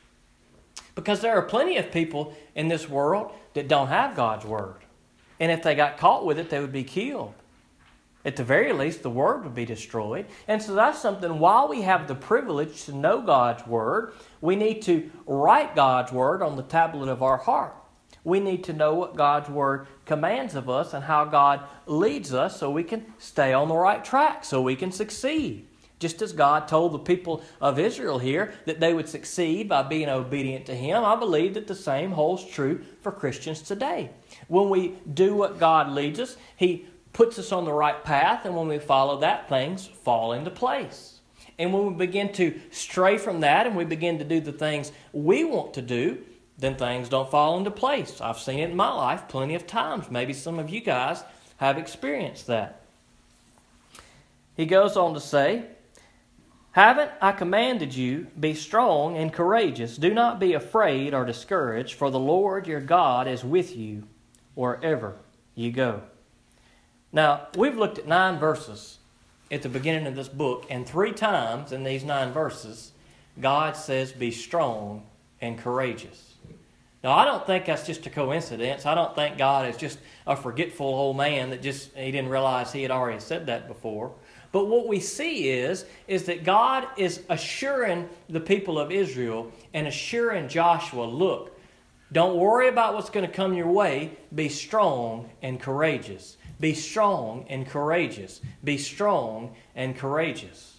Because 0.94 1.20
there 1.20 1.36
are 1.36 1.42
plenty 1.42 1.76
of 1.76 1.90
people 1.90 2.36
in 2.54 2.68
this 2.68 2.88
world 2.88 3.32
that 3.54 3.66
don't 3.66 3.88
have 3.88 4.14
God's 4.14 4.44
word. 4.44 4.76
And 5.40 5.50
if 5.50 5.64
they 5.64 5.74
got 5.74 5.98
caught 5.98 6.24
with 6.24 6.38
it, 6.38 6.50
they 6.50 6.60
would 6.60 6.72
be 6.72 6.84
killed. 6.84 7.34
At 8.24 8.36
the 8.36 8.44
very 8.44 8.72
least, 8.72 9.02
the 9.02 9.10
Word 9.10 9.44
would 9.44 9.54
be 9.54 9.66
destroyed. 9.66 10.26
And 10.48 10.62
so 10.62 10.74
that's 10.74 10.98
something, 10.98 11.38
while 11.38 11.68
we 11.68 11.82
have 11.82 12.08
the 12.08 12.14
privilege 12.14 12.84
to 12.84 12.94
know 12.94 13.20
God's 13.20 13.66
Word, 13.66 14.14
we 14.40 14.56
need 14.56 14.80
to 14.82 15.10
write 15.26 15.74
God's 15.74 16.10
Word 16.10 16.42
on 16.42 16.56
the 16.56 16.62
tablet 16.62 17.08
of 17.08 17.22
our 17.22 17.36
heart. 17.36 17.74
We 18.24 18.40
need 18.40 18.64
to 18.64 18.72
know 18.72 18.94
what 18.94 19.16
God's 19.16 19.50
Word 19.50 19.86
commands 20.06 20.54
of 20.54 20.70
us 20.70 20.94
and 20.94 21.04
how 21.04 21.26
God 21.26 21.60
leads 21.86 22.32
us 22.32 22.58
so 22.58 22.70
we 22.70 22.84
can 22.84 23.12
stay 23.18 23.52
on 23.52 23.68
the 23.68 23.76
right 23.76 24.02
track, 24.02 24.44
so 24.44 24.62
we 24.62 24.76
can 24.76 24.90
succeed. 24.90 25.68
Just 25.98 26.22
as 26.22 26.32
God 26.32 26.66
told 26.66 26.92
the 26.92 26.98
people 26.98 27.42
of 27.60 27.78
Israel 27.78 28.18
here 28.18 28.54
that 28.66 28.80
they 28.80 28.92
would 28.92 29.08
succeed 29.08 29.68
by 29.68 29.82
being 29.82 30.08
obedient 30.08 30.66
to 30.66 30.74
Him, 30.74 31.04
I 31.04 31.16
believe 31.16 31.54
that 31.54 31.66
the 31.66 31.74
same 31.74 32.12
holds 32.12 32.44
true 32.44 32.84
for 33.00 33.12
Christians 33.12 33.62
today. 33.62 34.10
When 34.48 34.70
we 34.70 34.96
do 35.12 35.34
what 35.34 35.58
God 35.58 35.90
leads 35.90 36.18
us, 36.18 36.36
He 36.56 36.86
puts 37.14 37.38
us 37.38 37.52
on 37.52 37.64
the 37.64 37.72
right 37.72 38.04
path, 38.04 38.44
and 38.44 38.54
when 38.54 38.68
we 38.68 38.78
follow 38.78 39.20
that, 39.20 39.48
things 39.48 39.86
fall 39.86 40.32
into 40.32 40.50
place. 40.50 41.20
And 41.58 41.72
when 41.72 41.86
we 41.86 41.94
begin 41.94 42.32
to 42.34 42.60
stray 42.70 43.16
from 43.16 43.40
that 43.40 43.66
and 43.66 43.76
we 43.76 43.84
begin 43.84 44.18
to 44.18 44.24
do 44.24 44.40
the 44.40 44.52
things 44.52 44.92
we 45.12 45.44
want 45.44 45.74
to 45.74 45.82
do, 45.82 46.18
then 46.58 46.76
things 46.76 47.08
don't 47.08 47.30
fall 47.30 47.56
into 47.56 47.70
place. 47.70 48.20
I've 48.20 48.38
seen 48.38 48.58
it 48.58 48.70
in 48.70 48.76
my 48.76 48.92
life 48.92 49.28
plenty 49.28 49.54
of 49.54 49.66
times. 49.66 50.10
Maybe 50.10 50.32
some 50.32 50.58
of 50.58 50.68
you 50.68 50.80
guys 50.80 51.22
have 51.58 51.78
experienced 51.78 52.48
that. 52.48 52.80
He 54.56 54.66
goes 54.66 54.96
on 54.96 55.14
to 55.14 55.20
say, 55.20 55.66
Haven't 56.72 57.12
I 57.20 57.32
commanded 57.32 57.94
you, 57.94 58.28
be 58.38 58.54
strong 58.54 59.16
and 59.16 59.32
courageous? 59.32 59.96
Do 59.96 60.12
not 60.12 60.40
be 60.40 60.54
afraid 60.54 61.14
or 61.14 61.24
discouraged, 61.24 61.94
for 61.94 62.10
the 62.10 62.18
Lord 62.18 62.66
your 62.66 62.80
God 62.80 63.28
is 63.28 63.44
with 63.44 63.76
you 63.76 64.04
wherever 64.54 65.16
you 65.54 65.70
go. 65.70 66.02
Now, 67.14 67.46
we've 67.56 67.76
looked 67.76 67.98
at 67.98 68.08
nine 68.08 68.40
verses 68.40 68.98
at 69.48 69.62
the 69.62 69.68
beginning 69.68 70.08
of 70.08 70.16
this 70.16 70.28
book, 70.28 70.66
and 70.68 70.84
three 70.84 71.12
times 71.12 71.70
in 71.70 71.84
these 71.84 72.02
nine 72.02 72.32
verses, 72.32 72.90
God 73.40 73.76
says, 73.76 74.10
Be 74.10 74.32
strong 74.32 75.06
and 75.40 75.56
courageous. 75.56 76.34
Now, 77.04 77.12
I 77.12 77.24
don't 77.24 77.46
think 77.46 77.66
that's 77.66 77.86
just 77.86 78.04
a 78.06 78.10
coincidence. 78.10 78.84
I 78.84 78.96
don't 78.96 79.14
think 79.14 79.38
God 79.38 79.68
is 79.68 79.76
just 79.76 80.00
a 80.26 80.34
forgetful 80.34 80.86
old 80.86 81.16
man 81.16 81.50
that 81.50 81.62
just 81.62 81.94
he 81.94 82.10
didn't 82.10 82.30
realize 82.30 82.72
he 82.72 82.82
had 82.82 82.90
already 82.90 83.20
said 83.20 83.46
that 83.46 83.68
before. 83.68 84.12
But 84.50 84.66
what 84.66 84.88
we 84.88 84.98
see 84.98 85.50
is, 85.50 85.84
is 86.08 86.24
that 86.24 86.42
God 86.42 86.88
is 86.96 87.22
assuring 87.28 88.08
the 88.28 88.40
people 88.40 88.76
of 88.76 88.90
Israel 88.90 89.52
and 89.72 89.86
assuring 89.86 90.48
Joshua, 90.48 91.04
look, 91.04 91.56
don't 92.10 92.38
worry 92.38 92.68
about 92.68 92.94
what's 92.94 93.10
going 93.10 93.26
to 93.26 93.32
come 93.32 93.54
your 93.54 93.70
way. 93.70 94.16
Be 94.34 94.48
strong 94.48 95.30
and 95.42 95.60
courageous. 95.60 96.38
Be 96.60 96.74
strong 96.74 97.46
and 97.48 97.66
courageous. 97.66 98.40
Be 98.62 98.78
strong 98.78 99.54
and 99.74 99.96
courageous. 99.96 100.74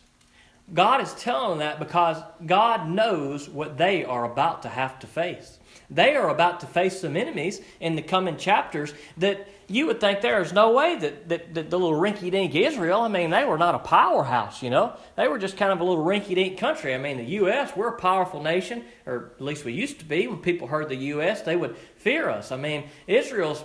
God 0.74 1.02
is 1.02 1.14
telling 1.14 1.60
them 1.60 1.60
that 1.60 1.80
because 1.80 2.18
God 2.46 2.90
knows 2.90 3.48
what 3.48 3.78
they 3.78 4.04
are 4.04 4.26
about 4.26 4.64
to 4.64 4.70
have 4.70 5.00
to 5.00 5.08
face. 5.08 5.60
They 5.90 6.16
are 6.16 6.30
about 6.30 6.62
to 6.62 6.66
face 6.66 7.02
some 7.02 7.16
enemies 7.16 7.62
in 7.80 7.96
the 7.96 8.02
coming 8.02 8.38
chapters 8.38 8.94
that 9.18 9.48
you 9.68 9.88
would 9.88 10.00
think 10.00 10.22
there 10.22 10.42
is 10.42 10.54
no 10.54 10.72
way 10.72 10.96
that, 10.96 11.30
that, 11.30 11.54
that 11.54 11.70
the 11.70 11.80
little 11.80 12.00
rinky 12.00 12.32
dink 12.32 12.56
Israel, 12.56 13.02
I 13.02 13.08
mean, 13.08 13.30
they 13.30 13.46
were 13.46 13.58
not 13.58 13.76
a 13.76 13.80
powerhouse, 13.80 14.64
you 14.64 14.70
know. 14.70 14.96
They 15.16 15.28
were 15.28 15.38
just 15.38 15.58
kind 15.58 15.72
of 15.72 15.80
a 15.80 15.84
little 15.84 16.04
rinky 16.04 16.36
dink 16.36 16.58
country. 16.58 16.94
I 16.94 16.98
mean, 16.98 17.18
the 17.18 17.24
U.S., 17.24 17.76
we're 17.76 17.90
a 17.90 17.98
powerful 17.98 18.42
nation, 18.42 18.84
or 19.06 19.32
at 19.36 19.42
least 19.42 19.66
we 19.66 19.74
used 19.74 20.00
to 20.00 20.06
be. 20.06 20.28
When 20.28 20.40
people 20.40 20.68
heard 20.68 20.90
the 20.90 20.96
U.S., 20.96 21.42
they 21.42 21.56
would 21.56 21.76
fear 21.98 22.30
us. 22.30 22.52
I 22.52 22.58
mean, 22.58 22.86
Israel's, 23.08 23.64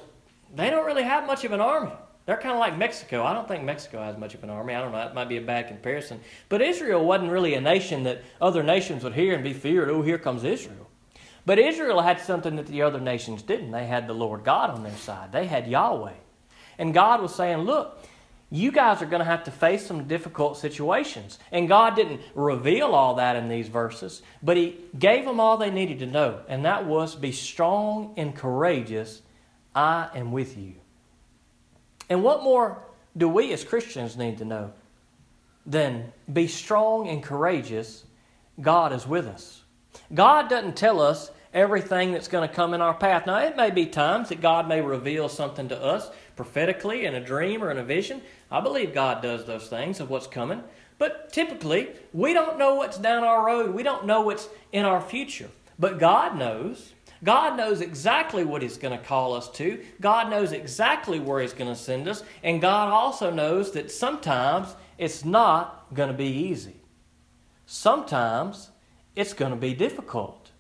they 0.55 0.71
don't 0.71 0.87
really 0.87 1.03
have 1.03 1.27
much 1.27 1.45
of 1.45 1.53
an 1.53 1.61
army. 1.61 1.93
They're 2.27 2.37
kind 2.37 2.55
of 2.55 2.61
like 2.61 2.77
Mexico. 2.77 3.25
I 3.25 3.33
don't 3.33 3.49
think 3.49 3.65
Mexico 3.65 4.03
has 4.03 4.17
much 4.17 4.35
of 4.35 4.45
an 4.45 4.51
army. 4.51 4.75
I 4.75 4.81
don't 4.81 4.93
know. 4.93 4.99
That 4.99 5.15
might 5.15 5.29
be 5.29 5.39
a 5.39 5.43
bad 5.43 5.69
comparison. 5.69 6.21
But 6.49 6.63
Israel 6.63 7.05
wasn't 7.05 7.33
really 7.33 7.55
a 7.55 7.61
nation 7.61 8.05
that 8.05 8.23
other 8.41 8.63
nations 8.63 9.03
would 9.03 9.15
hear 9.15 9.35
and 9.35 9.43
be 9.43 9.53
feared. 9.53 9.91
Oh, 9.91 10.03
here 10.03 10.19
comes 10.19 10.45
Israel. 10.45 10.89
But 11.47 11.59
Israel 11.59 12.03
had 12.03 12.21
something 12.21 12.57
that 12.57 12.67
the 12.67 12.83
other 12.83 13.01
nations 13.01 13.43
didn't. 13.43 13.71
They 13.71 13.87
had 13.87 14.07
the 14.07 14.13
Lord 14.13 14.45
God 14.45 14.71
on 14.71 14.83
their 14.83 14.97
side, 14.97 15.33
they 15.33 15.47
had 15.47 15.67
Yahweh. 15.67 16.13
And 16.79 16.95
God 16.95 17.21
was 17.21 17.35
saying, 17.35 17.59
Look, 17.59 17.99
you 18.51 18.73
guys 18.73 19.01
are 19.01 19.07
going 19.07 19.21
to 19.21 19.25
have 19.25 19.45
to 19.45 19.51
face 19.51 19.87
some 19.87 20.09
difficult 20.09 20.57
situations. 20.57 21.39
And 21.53 21.69
God 21.69 21.95
didn't 21.95 22.21
reveal 22.35 22.89
all 22.89 23.15
that 23.15 23.37
in 23.37 23.49
these 23.49 23.69
verses, 23.69 24.23
but 24.43 24.57
He 24.57 24.77
gave 24.99 25.25
them 25.25 25.41
all 25.41 25.57
they 25.57 25.71
needed 25.71 26.01
to 26.01 26.07
know. 26.07 26.41
And 26.49 26.65
that 26.65 26.85
was 26.85 27.15
be 27.15 27.33
strong 27.33 28.15
and 28.17 28.35
courageous. 28.35 29.23
I 29.75 30.09
am 30.15 30.33
with 30.33 30.57
you. 30.57 30.75
And 32.09 32.23
what 32.23 32.43
more 32.43 32.83
do 33.17 33.29
we 33.29 33.53
as 33.53 33.65
Christians 33.65 34.17
need 34.17 34.39
to 34.39 34.45
know 34.45 34.73
than 35.67 36.13
be 36.33 36.49
strong 36.49 37.09
and 37.09 37.23
courageous? 37.23 38.05
God 38.61 38.93
is 38.93 39.07
with 39.07 39.27
us. 39.27 39.63
God 40.13 40.49
doesn't 40.49 40.77
tell 40.77 41.01
us 41.01 41.31
everything 41.53 42.13
that's 42.13 42.29
going 42.29 42.49
to 42.49 42.55
come 42.55 42.75
in 42.75 42.81
our 42.81 42.95
path. 42.95 43.27
Now, 43.27 43.39
it 43.39 43.57
may 43.57 43.71
be 43.71 43.87
times 43.87 44.29
that 44.29 44.41
God 44.41 44.69
may 44.69 44.81
reveal 44.81 45.29
something 45.29 45.69
to 45.69 45.83
us 45.83 46.11
prophetically 46.37 47.05
in 47.05 47.15
a 47.15 47.25
dream 47.25 47.63
or 47.63 47.71
in 47.71 47.79
a 47.79 47.85
vision. 47.85 48.23
I 48.51 48.61
believe 48.61 48.95
God 48.95 49.23
does 49.23 49.45
those 49.45 49.69
things 49.69 50.01
of 50.01 50.11
what's 50.11 50.27
coming. 50.27 50.63
But 50.99 51.33
typically, 51.33 51.89
we 52.13 52.35
don't 52.35 52.59
know 52.59 52.75
what's 52.75 52.99
down 52.99 53.25
our 53.25 53.45
road. 53.45 53.75
We 53.75 53.83
don't 53.83 54.07
know 54.07 54.21
what's 54.21 54.49
in 54.73 54.85
our 54.85 55.01
future. 55.01 55.49
But 55.79 55.99
God 55.99 56.37
knows. 56.37 56.93
God 57.23 57.57
knows 57.57 57.81
exactly 57.81 58.45
what 58.45 58.63
He's 58.63 58.79
going 58.79 58.99
to 58.99 59.05
call 59.05 59.35
us 59.35 59.51
to. 59.53 59.83
God 60.01 60.31
knows 60.31 60.53
exactly 60.53 61.21
where 61.21 61.41
He's 61.41 61.53
going 61.53 61.71
to 61.71 61.77
send 61.77 62.09
us. 62.09 62.23
And 62.43 62.61
God 62.61 62.89
also 62.89 63.31
knows 63.31 63.73
that 63.73 63.91
sometimes 63.91 64.75
it's 64.97 65.25
not 65.25 65.93
going 65.95 66.11
to 66.11 66.17
be 66.17 66.27
easy. 66.27 66.77
Sometimes 67.67 68.71
it's 69.15 69.35
going 69.35 69.53
to 69.53 69.59
be 69.59 69.75
difficult. 69.75 70.51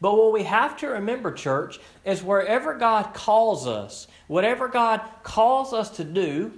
But 0.00 0.16
what 0.16 0.32
we 0.32 0.44
have 0.44 0.76
to 0.78 0.88
remember, 0.88 1.32
church, 1.32 1.80
is 2.04 2.22
wherever 2.22 2.74
God 2.74 3.14
calls 3.14 3.66
us, 3.66 4.06
whatever 4.28 4.68
God 4.68 5.00
calls 5.24 5.72
us 5.72 5.90
to 5.90 6.04
do, 6.04 6.52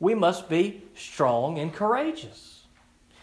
we 0.00 0.14
must 0.14 0.48
be 0.48 0.82
strong 0.94 1.58
and 1.58 1.72
courageous. 1.72 2.64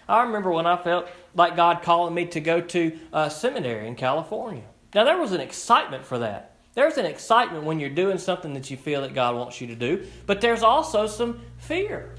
I 0.08 0.24
remember 0.24 0.52
when 0.52 0.66
I 0.66 0.78
felt 0.78 1.08
like 1.36 1.56
God 1.56 1.82
calling 1.82 2.14
me 2.14 2.26
to 2.28 2.40
go 2.40 2.62
to 2.62 3.00
a 3.12 3.30
seminary 3.30 3.88
in 3.88 3.96
California. 3.96 4.69
Now, 4.94 5.04
there 5.04 5.18
was 5.18 5.32
an 5.32 5.42
excitement 5.42 6.06
for 6.06 6.20
that. 6.20 6.56
There's 6.74 6.98
an 6.98 7.06
excitement 7.06 7.64
when 7.64 7.80
you're 7.80 7.90
doing 7.90 8.18
something 8.18 8.54
that 8.54 8.72
you 8.72 8.78
feel 8.78 9.02
that 9.02 9.14
God 9.14 9.36
wants 9.36 9.60
you 9.60 9.68
to 9.68 9.76
do, 9.76 10.06
but 10.26 10.42
there's 10.42 10.64
also 10.64 11.08
some 11.08 11.42
fear. 11.58 12.16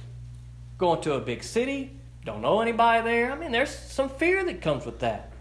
Going 0.76 1.00
to 1.02 1.14
a 1.14 1.20
big 1.20 1.42
city, 1.42 1.98
don't 2.24 2.42
know 2.42 2.60
anybody 2.60 3.02
there. 3.02 3.32
I 3.32 3.36
mean, 3.36 3.52
there's 3.52 3.70
some 3.70 4.08
fear 4.08 4.44
that 4.44 4.60
comes 4.60 4.84
with 4.84 5.00
that. 5.00 5.32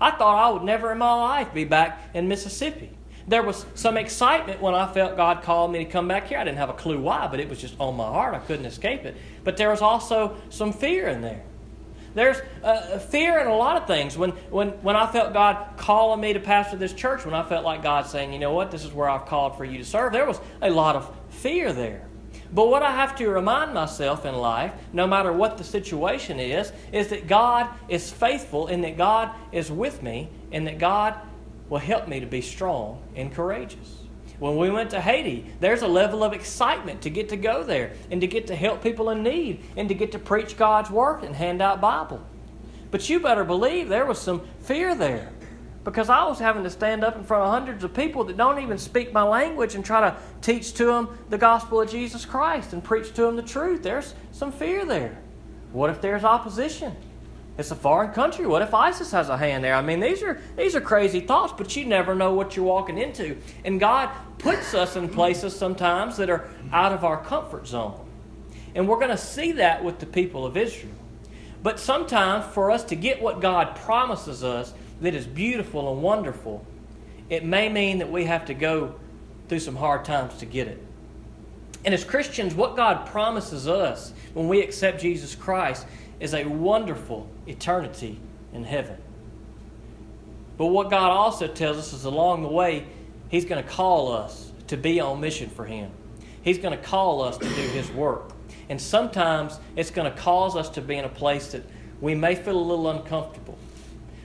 I 0.00 0.12
thought 0.12 0.36
I 0.38 0.52
would 0.52 0.62
never 0.62 0.92
in 0.92 0.98
my 0.98 1.12
life 1.12 1.52
be 1.52 1.64
back 1.64 2.10
in 2.14 2.28
Mississippi. 2.28 2.90
There 3.26 3.42
was 3.42 3.66
some 3.74 3.96
excitement 3.96 4.60
when 4.62 4.74
I 4.74 4.90
felt 4.90 5.16
God 5.16 5.42
called 5.42 5.72
me 5.72 5.80
to 5.80 5.84
come 5.84 6.08
back 6.08 6.28
here. 6.28 6.38
I 6.38 6.44
didn't 6.44 6.58
have 6.58 6.70
a 6.70 6.74
clue 6.74 7.00
why, 7.00 7.26
but 7.26 7.40
it 7.40 7.48
was 7.48 7.60
just 7.60 7.74
on 7.78 7.96
my 7.96 8.06
heart. 8.06 8.34
I 8.34 8.38
couldn't 8.38 8.64
escape 8.64 9.04
it. 9.04 9.16
But 9.44 9.56
there 9.56 9.70
was 9.70 9.82
also 9.82 10.36
some 10.48 10.72
fear 10.72 11.08
in 11.08 11.20
there. 11.20 11.42
There's 12.18 12.38
uh, 12.64 12.98
fear 12.98 13.38
in 13.38 13.46
a 13.46 13.54
lot 13.54 13.80
of 13.80 13.86
things. 13.86 14.18
When, 14.18 14.30
when, 14.50 14.70
when 14.82 14.96
I 14.96 15.06
felt 15.06 15.32
God 15.32 15.76
calling 15.76 16.20
me 16.20 16.32
to 16.32 16.40
pastor 16.40 16.76
this 16.76 16.92
church, 16.92 17.24
when 17.24 17.32
I 17.32 17.44
felt 17.44 17.64
like 17.64 17.80
God 17.80 18.06
saying, 18.06 18.32
you 18.32 18.40
know 18.40 18.52
what, 18.52 18.72
this 18.72 18.84
is 18.84 18.92
where 18.92 19.08
I've 19.08 19.26
called 19.26 19.56
for 19.56 19.64
you 19.64 19.78
to 19.78 19.84
serve, 19.84 20.12
there 20.12 20.26
was 20.26 20.40
a 20.60 20.68
lot 20.68 20.96
of 20.96 21.14
fear 21.30 21.72
there. 21.72 22.04
But 22.52 22.70
what 22.70 22.82
I 22.82 22.90
have 22.90 23.14
to 23.18 23.28
remind 23.28 23.72
myself 23.72 24.26
in 24.26 24.34
life, 24.34 24.72
no 24.92 25.06
matter 25.06 25.32
what 25.32 25.58
the 25.58 25.64
situation 25.64 26.40
is, 26.40 26.72
is 26.90 27.06
that 27.08 27.28
God 27.28 27.68
is 27.88 28.10
faithful 28.10 28.66
and 28.66 28.82
that 28.82 28.96
God 28.96 29.30
is 29.52 29.70
with 29.70 30.02
me 30.02 30.28
and 30.50 30.66
that 30.66 30.78
God 30.80 31.14
will 31.68 31.78
help 31.78 32.08
me 32.08 32.18
to 32.18 32.26
be 32.26 32.40
strong 32.40 33.00
and 33.14 33.32
courageous. 33.32 33.97
When 34.38 34.56
we 34.56 34.70
went 34.70 34.90
to 34.90 35.00
Haiti, 35.00 35.52
there's 35.58 35.82
a 35.82 35.88
level 35.88 36.22
of 36.22 36.32
excitement 36.32 37.02
to 37.02 37.10
get 37.10 37.28
to 37.30 37.36
go 37.36 37.64
there 37.64 37.92
and 38.10 38.20
to 38.20 38.26
get 38.26 38.46
to 38.48 38.56
help 38.56 38.82
people 38.82 39.10
in 39.10 39.22
need 39.22 39.64
and 39.76 39.88
to 39.88 39.94
get 39.94 40.12
to 40.12 40.18
preach 40.18 40.56
God's 40.56 40.90
word 40.90 41.24
and 41.24 41.34
hand 41.34 41.60
out 41.60 41.80
Bible. 41.80 42.24
But 42.90 43.08
you 43.08 43.20
better 43.20 43.44
believe 43.44 43.88
there 43.88 44.06
was 44.06 44.20
some 44.20 44.42
fear 44.60 44.94
there 44.94 45.32
because 45.84 46.08
I 46.08 46.24
was 46.24 46.38
having 46.38 46.62
to 46.64 46.70
stand 46.70 47.02
up 47.02 47.16
in 47.16 47.24
front 47.24 47.44
of 47.44 47.50
hundreds 47.50 47.82
of 47.82 47.94
people 47.94 48.24
that 48.24 48.36
don't 48.36 48.60
even 48.60 48.78
speak 48.78 49.12
my 49.12 49.22
language 49.22 49.74
and 49.74 49.84
try 49.84 50.08
to 50.08 50.16
teach 50.40 50.74
to 50.74 50.84
them 50.84 51.18
the 51.30 51.38
gospel 51.38 51.80
of 51.80 51.90
Jesus 51.90 52.24
Christ 52.24 52.72
and 52.72 52.84
preach 52.84 53.12
to 53.14 53.22
them 53.22 53.36
the 53.36 53.42
truth. 53.42 53.82
There's 53.82 54.14
some 54.30 54.52
fear 54.52 54.84
there. 54.84 55.18
What 55.72 55.90
if 55.90 56.00
there's 56.00 56.24
opposition? 56.24 56.94
It's 57.58 57.72
a 57.72 57.76
foreign 57.76 58.12
country. 58.12 58.46
What 58.46 58.62
if 58.62 58.72
ISIS 58.72 59.10
has 59.10 59.28
a 59.28 59.36
hand 59.36 59.64
there? 59.64 59.74
I 59.74 59.82
mean, 59.82 59.98
these 59.98 60.22
are 60.22 60.40
these 60.56 60.76
are 60.76 60.80
crazy 60.80 61.18
thoughts, 61.18 61.52
but 61.56 61.74
you 61.74 61.84
never 61.84 62.14
know 62.14 62.32
what 62.32 62.54
you're 62.54 62.64
walking 62.64 62.96
into. 62.96 63.36
And 63.64 63.80
God 63.80 64.10
puts 64.38 64.74
us 64.74 64.94
in 64.94 65.08
places 65.08 65.56
sometimes 65.56 66.16
that 66.18 66.30
are 66.30 66.48
out 66.72 66.92
of 66.92 67.04
our 67.04 67.22
comfort 67.24 67.66
zone. 67.66 67.98
And 68.76 68.86
we're 68.86 68.98
going 68.98 69.08
to 69.08 69.18
see 69.18 69.52
that 69.52 69.82
with 69.82 69.98
the 69.98 70.06
people 70.06 70.46
of 70.46 70.56
Israel. 70.56 70.94
But 71.60 71.80
sometimes 71.80 72.46
for 72.54 72.70
us 72.70 72.84
to 72.84 72.94
get 72.94 73.20
what 73.20 73.40
God 73.40 73.74
promises 73.74 74.44
us, 74.44 74.72
that 75.00 75.14
is 75.14 75.26
beautiful 75.26 75.92
and 75.92 76.00
wonderful, 76.00 76.64
it 77.28 77.44
may 77.44 77.68
mean 77.68 77.98
that 77.98 78.10
we 78.10 78.24
have 78.26 78.46
to 78.46 78.54
go 78.54 78.94
through 79.48 79.60
some 79.60 79.74
hard 79.74 80.04
times 80.04 80.36
to 80.38 80.46
get 80.46 80.68
it. 80.68 80.80
And 81.84 81.92
as 81.92 82.04
Christians, 82.04 82.54
what 82.54 82.76
God 82.76 83.06
promises 83.06 83.66
us 83.66 84.12
when 84.34 84.46
we 84.46 84.60
accept 84.60 85.00
Jesus 85.00 85.34
Christ 85.34 85.86
is 86.20 86.34
a 86.34 86.44
wonderful 86.44 87.28
eternity 87.46 88.20
in 88.52 88.64
heaven. 88.64 88.96
But 90.56 90.66
what 90.66 90.90
God 90.90 91.10
also 91.10 91.46
tells 91.46 91.78
us 91.78 91.92
is 91.92 92.04
along 92.04 92.42
the 92.42 92.48
way, 92.48 92.86
He's 93.28 93.44
going 93.44 93.62
to 93.62 93.68
call 93.68 94.12
us 94.12 94.52
to 94.68 94.76
be 94.76 95.00
on 95.00 95.20
mission 95.20 95.48
for 95.50 95.64
Him. 95.64 95.90
He's 96.42 96.58
going 96.58 96.76
to 96.76 96.82
call 96.82 97.22
us 97.22 97.38
to 97.38 97.44
do 97.44 97.62
His 97.68 97.90
work. 97.90 98.32
And 98.68 98.80
sometimes 98.80 99.58
it's 99.76 99.90
going 99.90 100.10
to 100.10 100.18
cause 100.18 100.56
us 100.56 100.68
to 100.70 100.80
be 100.80 100.96
in 100.96 101.04
a 101.04 101.10
place 101.10 101.52
that 101.52 101.62
we 102.00 102.14
may 102.14 102.34
feel 102.34 102.58
a 102.58 102.60
little 102.60 102.90
uncomfortable. 102.90 103.58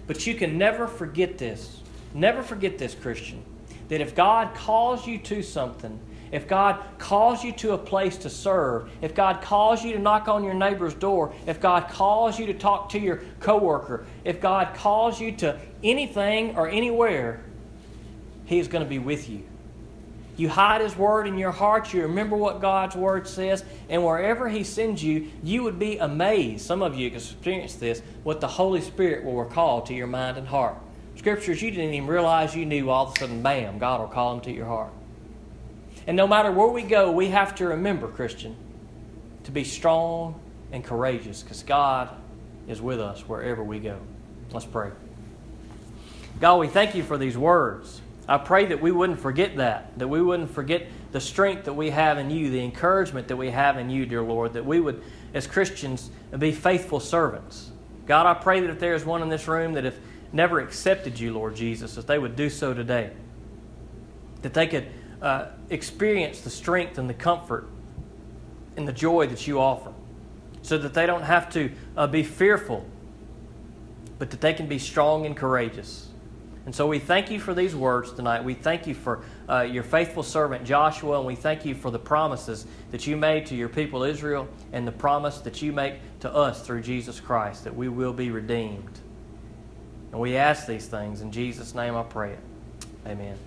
But 0.08 0.28
you 0.28 0.36
can 0.36 0.58
never 0.58 0.88
forget 0.88 1.38
this. 1.38 1.82
Never 2.14 2.44
forget 2.44 2.78
this, 2.78 2.94
Christian. 2.94 3.44
That 3.90 4.02
if 4.02 4.16
God 4.16 4.54
calls 4.56 5.08
you 5.08 5.18
to 5.20 5.42
something, 5.42 6.00
if 6.34 6.48
God 6.48 6.84
calls 6.98 7.44
you 7.44 7.52
to 7.54 7.74
a 7.74 7.78
place 7.78 8.18
to 8.18 8.30
serve, 8.30 8.90
if 9.04 9.14
God 9.14 9.44
calls 9.44 9.86
you 9.86 9.94
to 9.94 10.00
knock 10.00 10.28
on 10.28 10.44
your 10.44 10.56
neighbor's 10.56 10.96
door, 10.96 11.32
if 11.46 11.62
God 11.62 11.90
calls 11.90 12.40
you 12.40 12.48
to 12.48 12.56
talk 12.56 12.90
to 12.90 13.00
your 13.00 13.22
coworker, 13.40 14.08
if 14.24 14.42
God 14.42 14.74
calls 14.74 15.22
you 15.22 15.32
to 15.34 15.60
anything 15.84 16.58
or 16.58 16.68
anywhere, 16.68 17.44
He 18.46 18.58
is 18.58 18.68
going 18.68 18.84
to 18.84 18.90
be 18.90 18.98
with 18.98 19.30
you. 19.30 19.44
You 20.36 20.50
hide 20.50 20.82
His 20.82 20.98
Word 20.98 21.28
in 21.28 21.38
your 21.38 21.52
heart. 21.52 21.94
You 21.94 22.02
remember 22.02 22.36
what 22.36 22.60
God's 22.60 22.96
Word 22.96 23.28
says. 23.28 23.64
And 23.88 24.04
wherever 24.04 24.50
He 24.50 24.64
sends 24.64 25.04
you, 25.04 25.30
you 25.44 25.62
would 25.62 25.78
be 25.78 26.00
amazed. 26.00 26.66
Some 26.66 26.82
of 26.82 26.96
you 26.96 27.12
can 27.12 27.20
experience 27.20 27.76
this, 27.76 28.02
what 28.24 28.42
the 28.42 28.48
Holy 28.48 28.82
Spirit 28.82 29.24
will 29.24 29.44
recall 29.44 29.84
to 29.84 29.94
your 29.94 30.08
mind 30.08 30.40
and 30.40 30.48
heart. 30.48 30.78
Scriptures 31.16 31.62
you 31.62 31.70
didn't 31.70 31.94
even 31.94 32.08
realize 32.08 32.56
you 32.56 32.66
knew, 32.66 32.90
all 32.90 33.06
of 33.06 33.16
a 33.16 33.20
sudden, 33.20 33.44
bam, 33.44 33.78
God 33.78 34.00
will 34.00 34.08
call 34.08 34.34
them 34.34 34.44
to 34.46 34.52
your 34.52 34.66
heart. 34.66 34.92
And 36.08 36.18
no 36.18 36.28
matter 36.28 36.52
where 36.52 36.68
we 36.68 36.84
go, 36.84 37.12
we 37.12 37.30
have 37.30 37.56
to 37.56 37.68
remember, 37.68 38.08
Christian, 38.08 38.56
to 39.44 39.52
be 39.52 39.64
strong 39.64 40.40
and 40.72 40.84
courageous 40.84 41.44
because 41.44 41.64
God 41.64 42.10
is 42.68 42.82
with 42.82 43.00
us 43.00 43.22
wherever 43.28 43.64
we 43.64 43.80
go. 43.80 44.00
Let's 44.52 44.66
pray. 44.66 44.92
God, 46.40 46.58
we 46.58 46.68
thank 46.68 46.96
you 46.96 47.04
for 47.04 47.18
these 47.18 47.38
words. 47.38 48.02
I 48.28 48.38
pray 48.38 48.66
that 48.68 48.82
we 48.82 48.92
wouldn't 48.92 49.20
forget 49.20 49.58
that, 49.58 49.98
that 50.00 50.08
we 50.08 50.22
wouldn't 50.22 50.52
forget 50.52 50.88
the 51.12 51.20
strength 51.20 51.66
that 51.66 51.74
we 51.74 51.90
have 51.90 52.18
in 52.18 52.30
you, 52.30 52.50
the 52.50 52.64
encouragement 52.64 53.28
that 53.28 53.36
we 53.36 53.50
have 53.52 53.78
in 53.78 53.90
you, 53.90 54.06
dear 54.06 54.22
Lord, 54.24 54.54
that 54.54 54.66
we 54.66 54.80
would, 54.80 55.04
as 55.34 55.46
Christians, 55.46 56.10
be 56.38 56.52
faithful 56.52 57.00
servants. 57.00 57.72
God, 58.06 58.26
I 58.26 58.34
pray 58.34 58.62
that 58.62 58.70
if 58.70 58.80
there 58.80 58.96
is 58.96 59.06
one 59.06 59.22
in 59.22 59.30
this 59.30 59.48
room 59.48 59.74
that 59.74 59.84
have 59.84 59.98
never 60.32 60.60
accepted 60.60 61.20
you, 61.20 61.34
Lord 61.34 61.56
Jesus, 61.56 61.96
that 61.96 62.08
they 62.08 62.18
would 62.18 62.36
do 62.36 62.50
so 62.50 62.74
today. 62.74 63.12
That 64.42 64.54
they 64.54 64.68
could 64.68 64.88
uh, 65.24 65.48
experience 65.70 66.42
the 66.42 66.50
strength 66.50 67.00
and 67.00 67.10
the 67.10 67.14
comfort 67.14 67.68
and 68.78 68.88
the 68.88 68.94
joy 68.94 69.26
that 69.28 69.48
you 69.48 69.60
offer, 69.60 69.94
so 70.62 70.78
that 70.78 70.94
they 70.94 71.06
don't 71.06 71.24
have 71.24 71.50
to 71.54 71.72
uh, 71.98 72.06
be 72.06 72.22
fearful, 72.24 72.86
but 74.20 74.30
that 74.30 74.42
they 74.42 74.54
can 74.54 74.68
be 74.68 74.78
strong 74.78 75.26
and 75.26 75.36
courageous. 75.36 76.10
And 76.66 76.74
so 76.74 76.88
we 76.88 77.00
thank 77.00 77.30
you 77.30 77.40
for 77.40 77.54
these 77.54 77.76
words 77.76 78.14
tonight. 78.14 78.44
We 78.44 78.54
thank 78.54 78.88
you 78.88 78.94
for 78.94 79.24
uh, 79.50 79.62
your 79.62 79.84
faithful 79.84 80.24
servant 80.24 80.64
Joshua, 80.64 81.18
and 81.18 81.28
we 81.28 81.36
thank 81.36 81.66
you 81.66 81.76
for 81.76 81.92
the 81.92 82.00
promises 82.00 82.66
that 82.92 83.06
you 83.06 83.18
made 83.18 83.46
to 83.48 83.56
your 83.56 83.70
people 83.70 84.04
Israel 84.04 84.48
and 84.72 84.88
the 84.88 84.92
promise 84.92 85.40
that 85.40 85.62
you 85.62 85.74
make 85.74 85.96
to 86.22 86.34
us 86.34 86.66
through 86.66 86.82
Jesus 86.82 87.20
Christ 87.20 87.66
that 87.66 87.76
we 87.76 87.90
will 87.90 88.14
be 88.14 88.32
redeemed. 88.32 89.00
And 90.12 90.22
we 90.22 90.38
ask 90.38 90.66
these 90.68 90.88
things 90.88 91.22
in 91.22 91.32
Jesus' 91.32 91.76
name 91.76 91.96
I 91.96 92.04
pray 92.04 92.34
it. 92.34 92.40
Amen. 93.06 93.38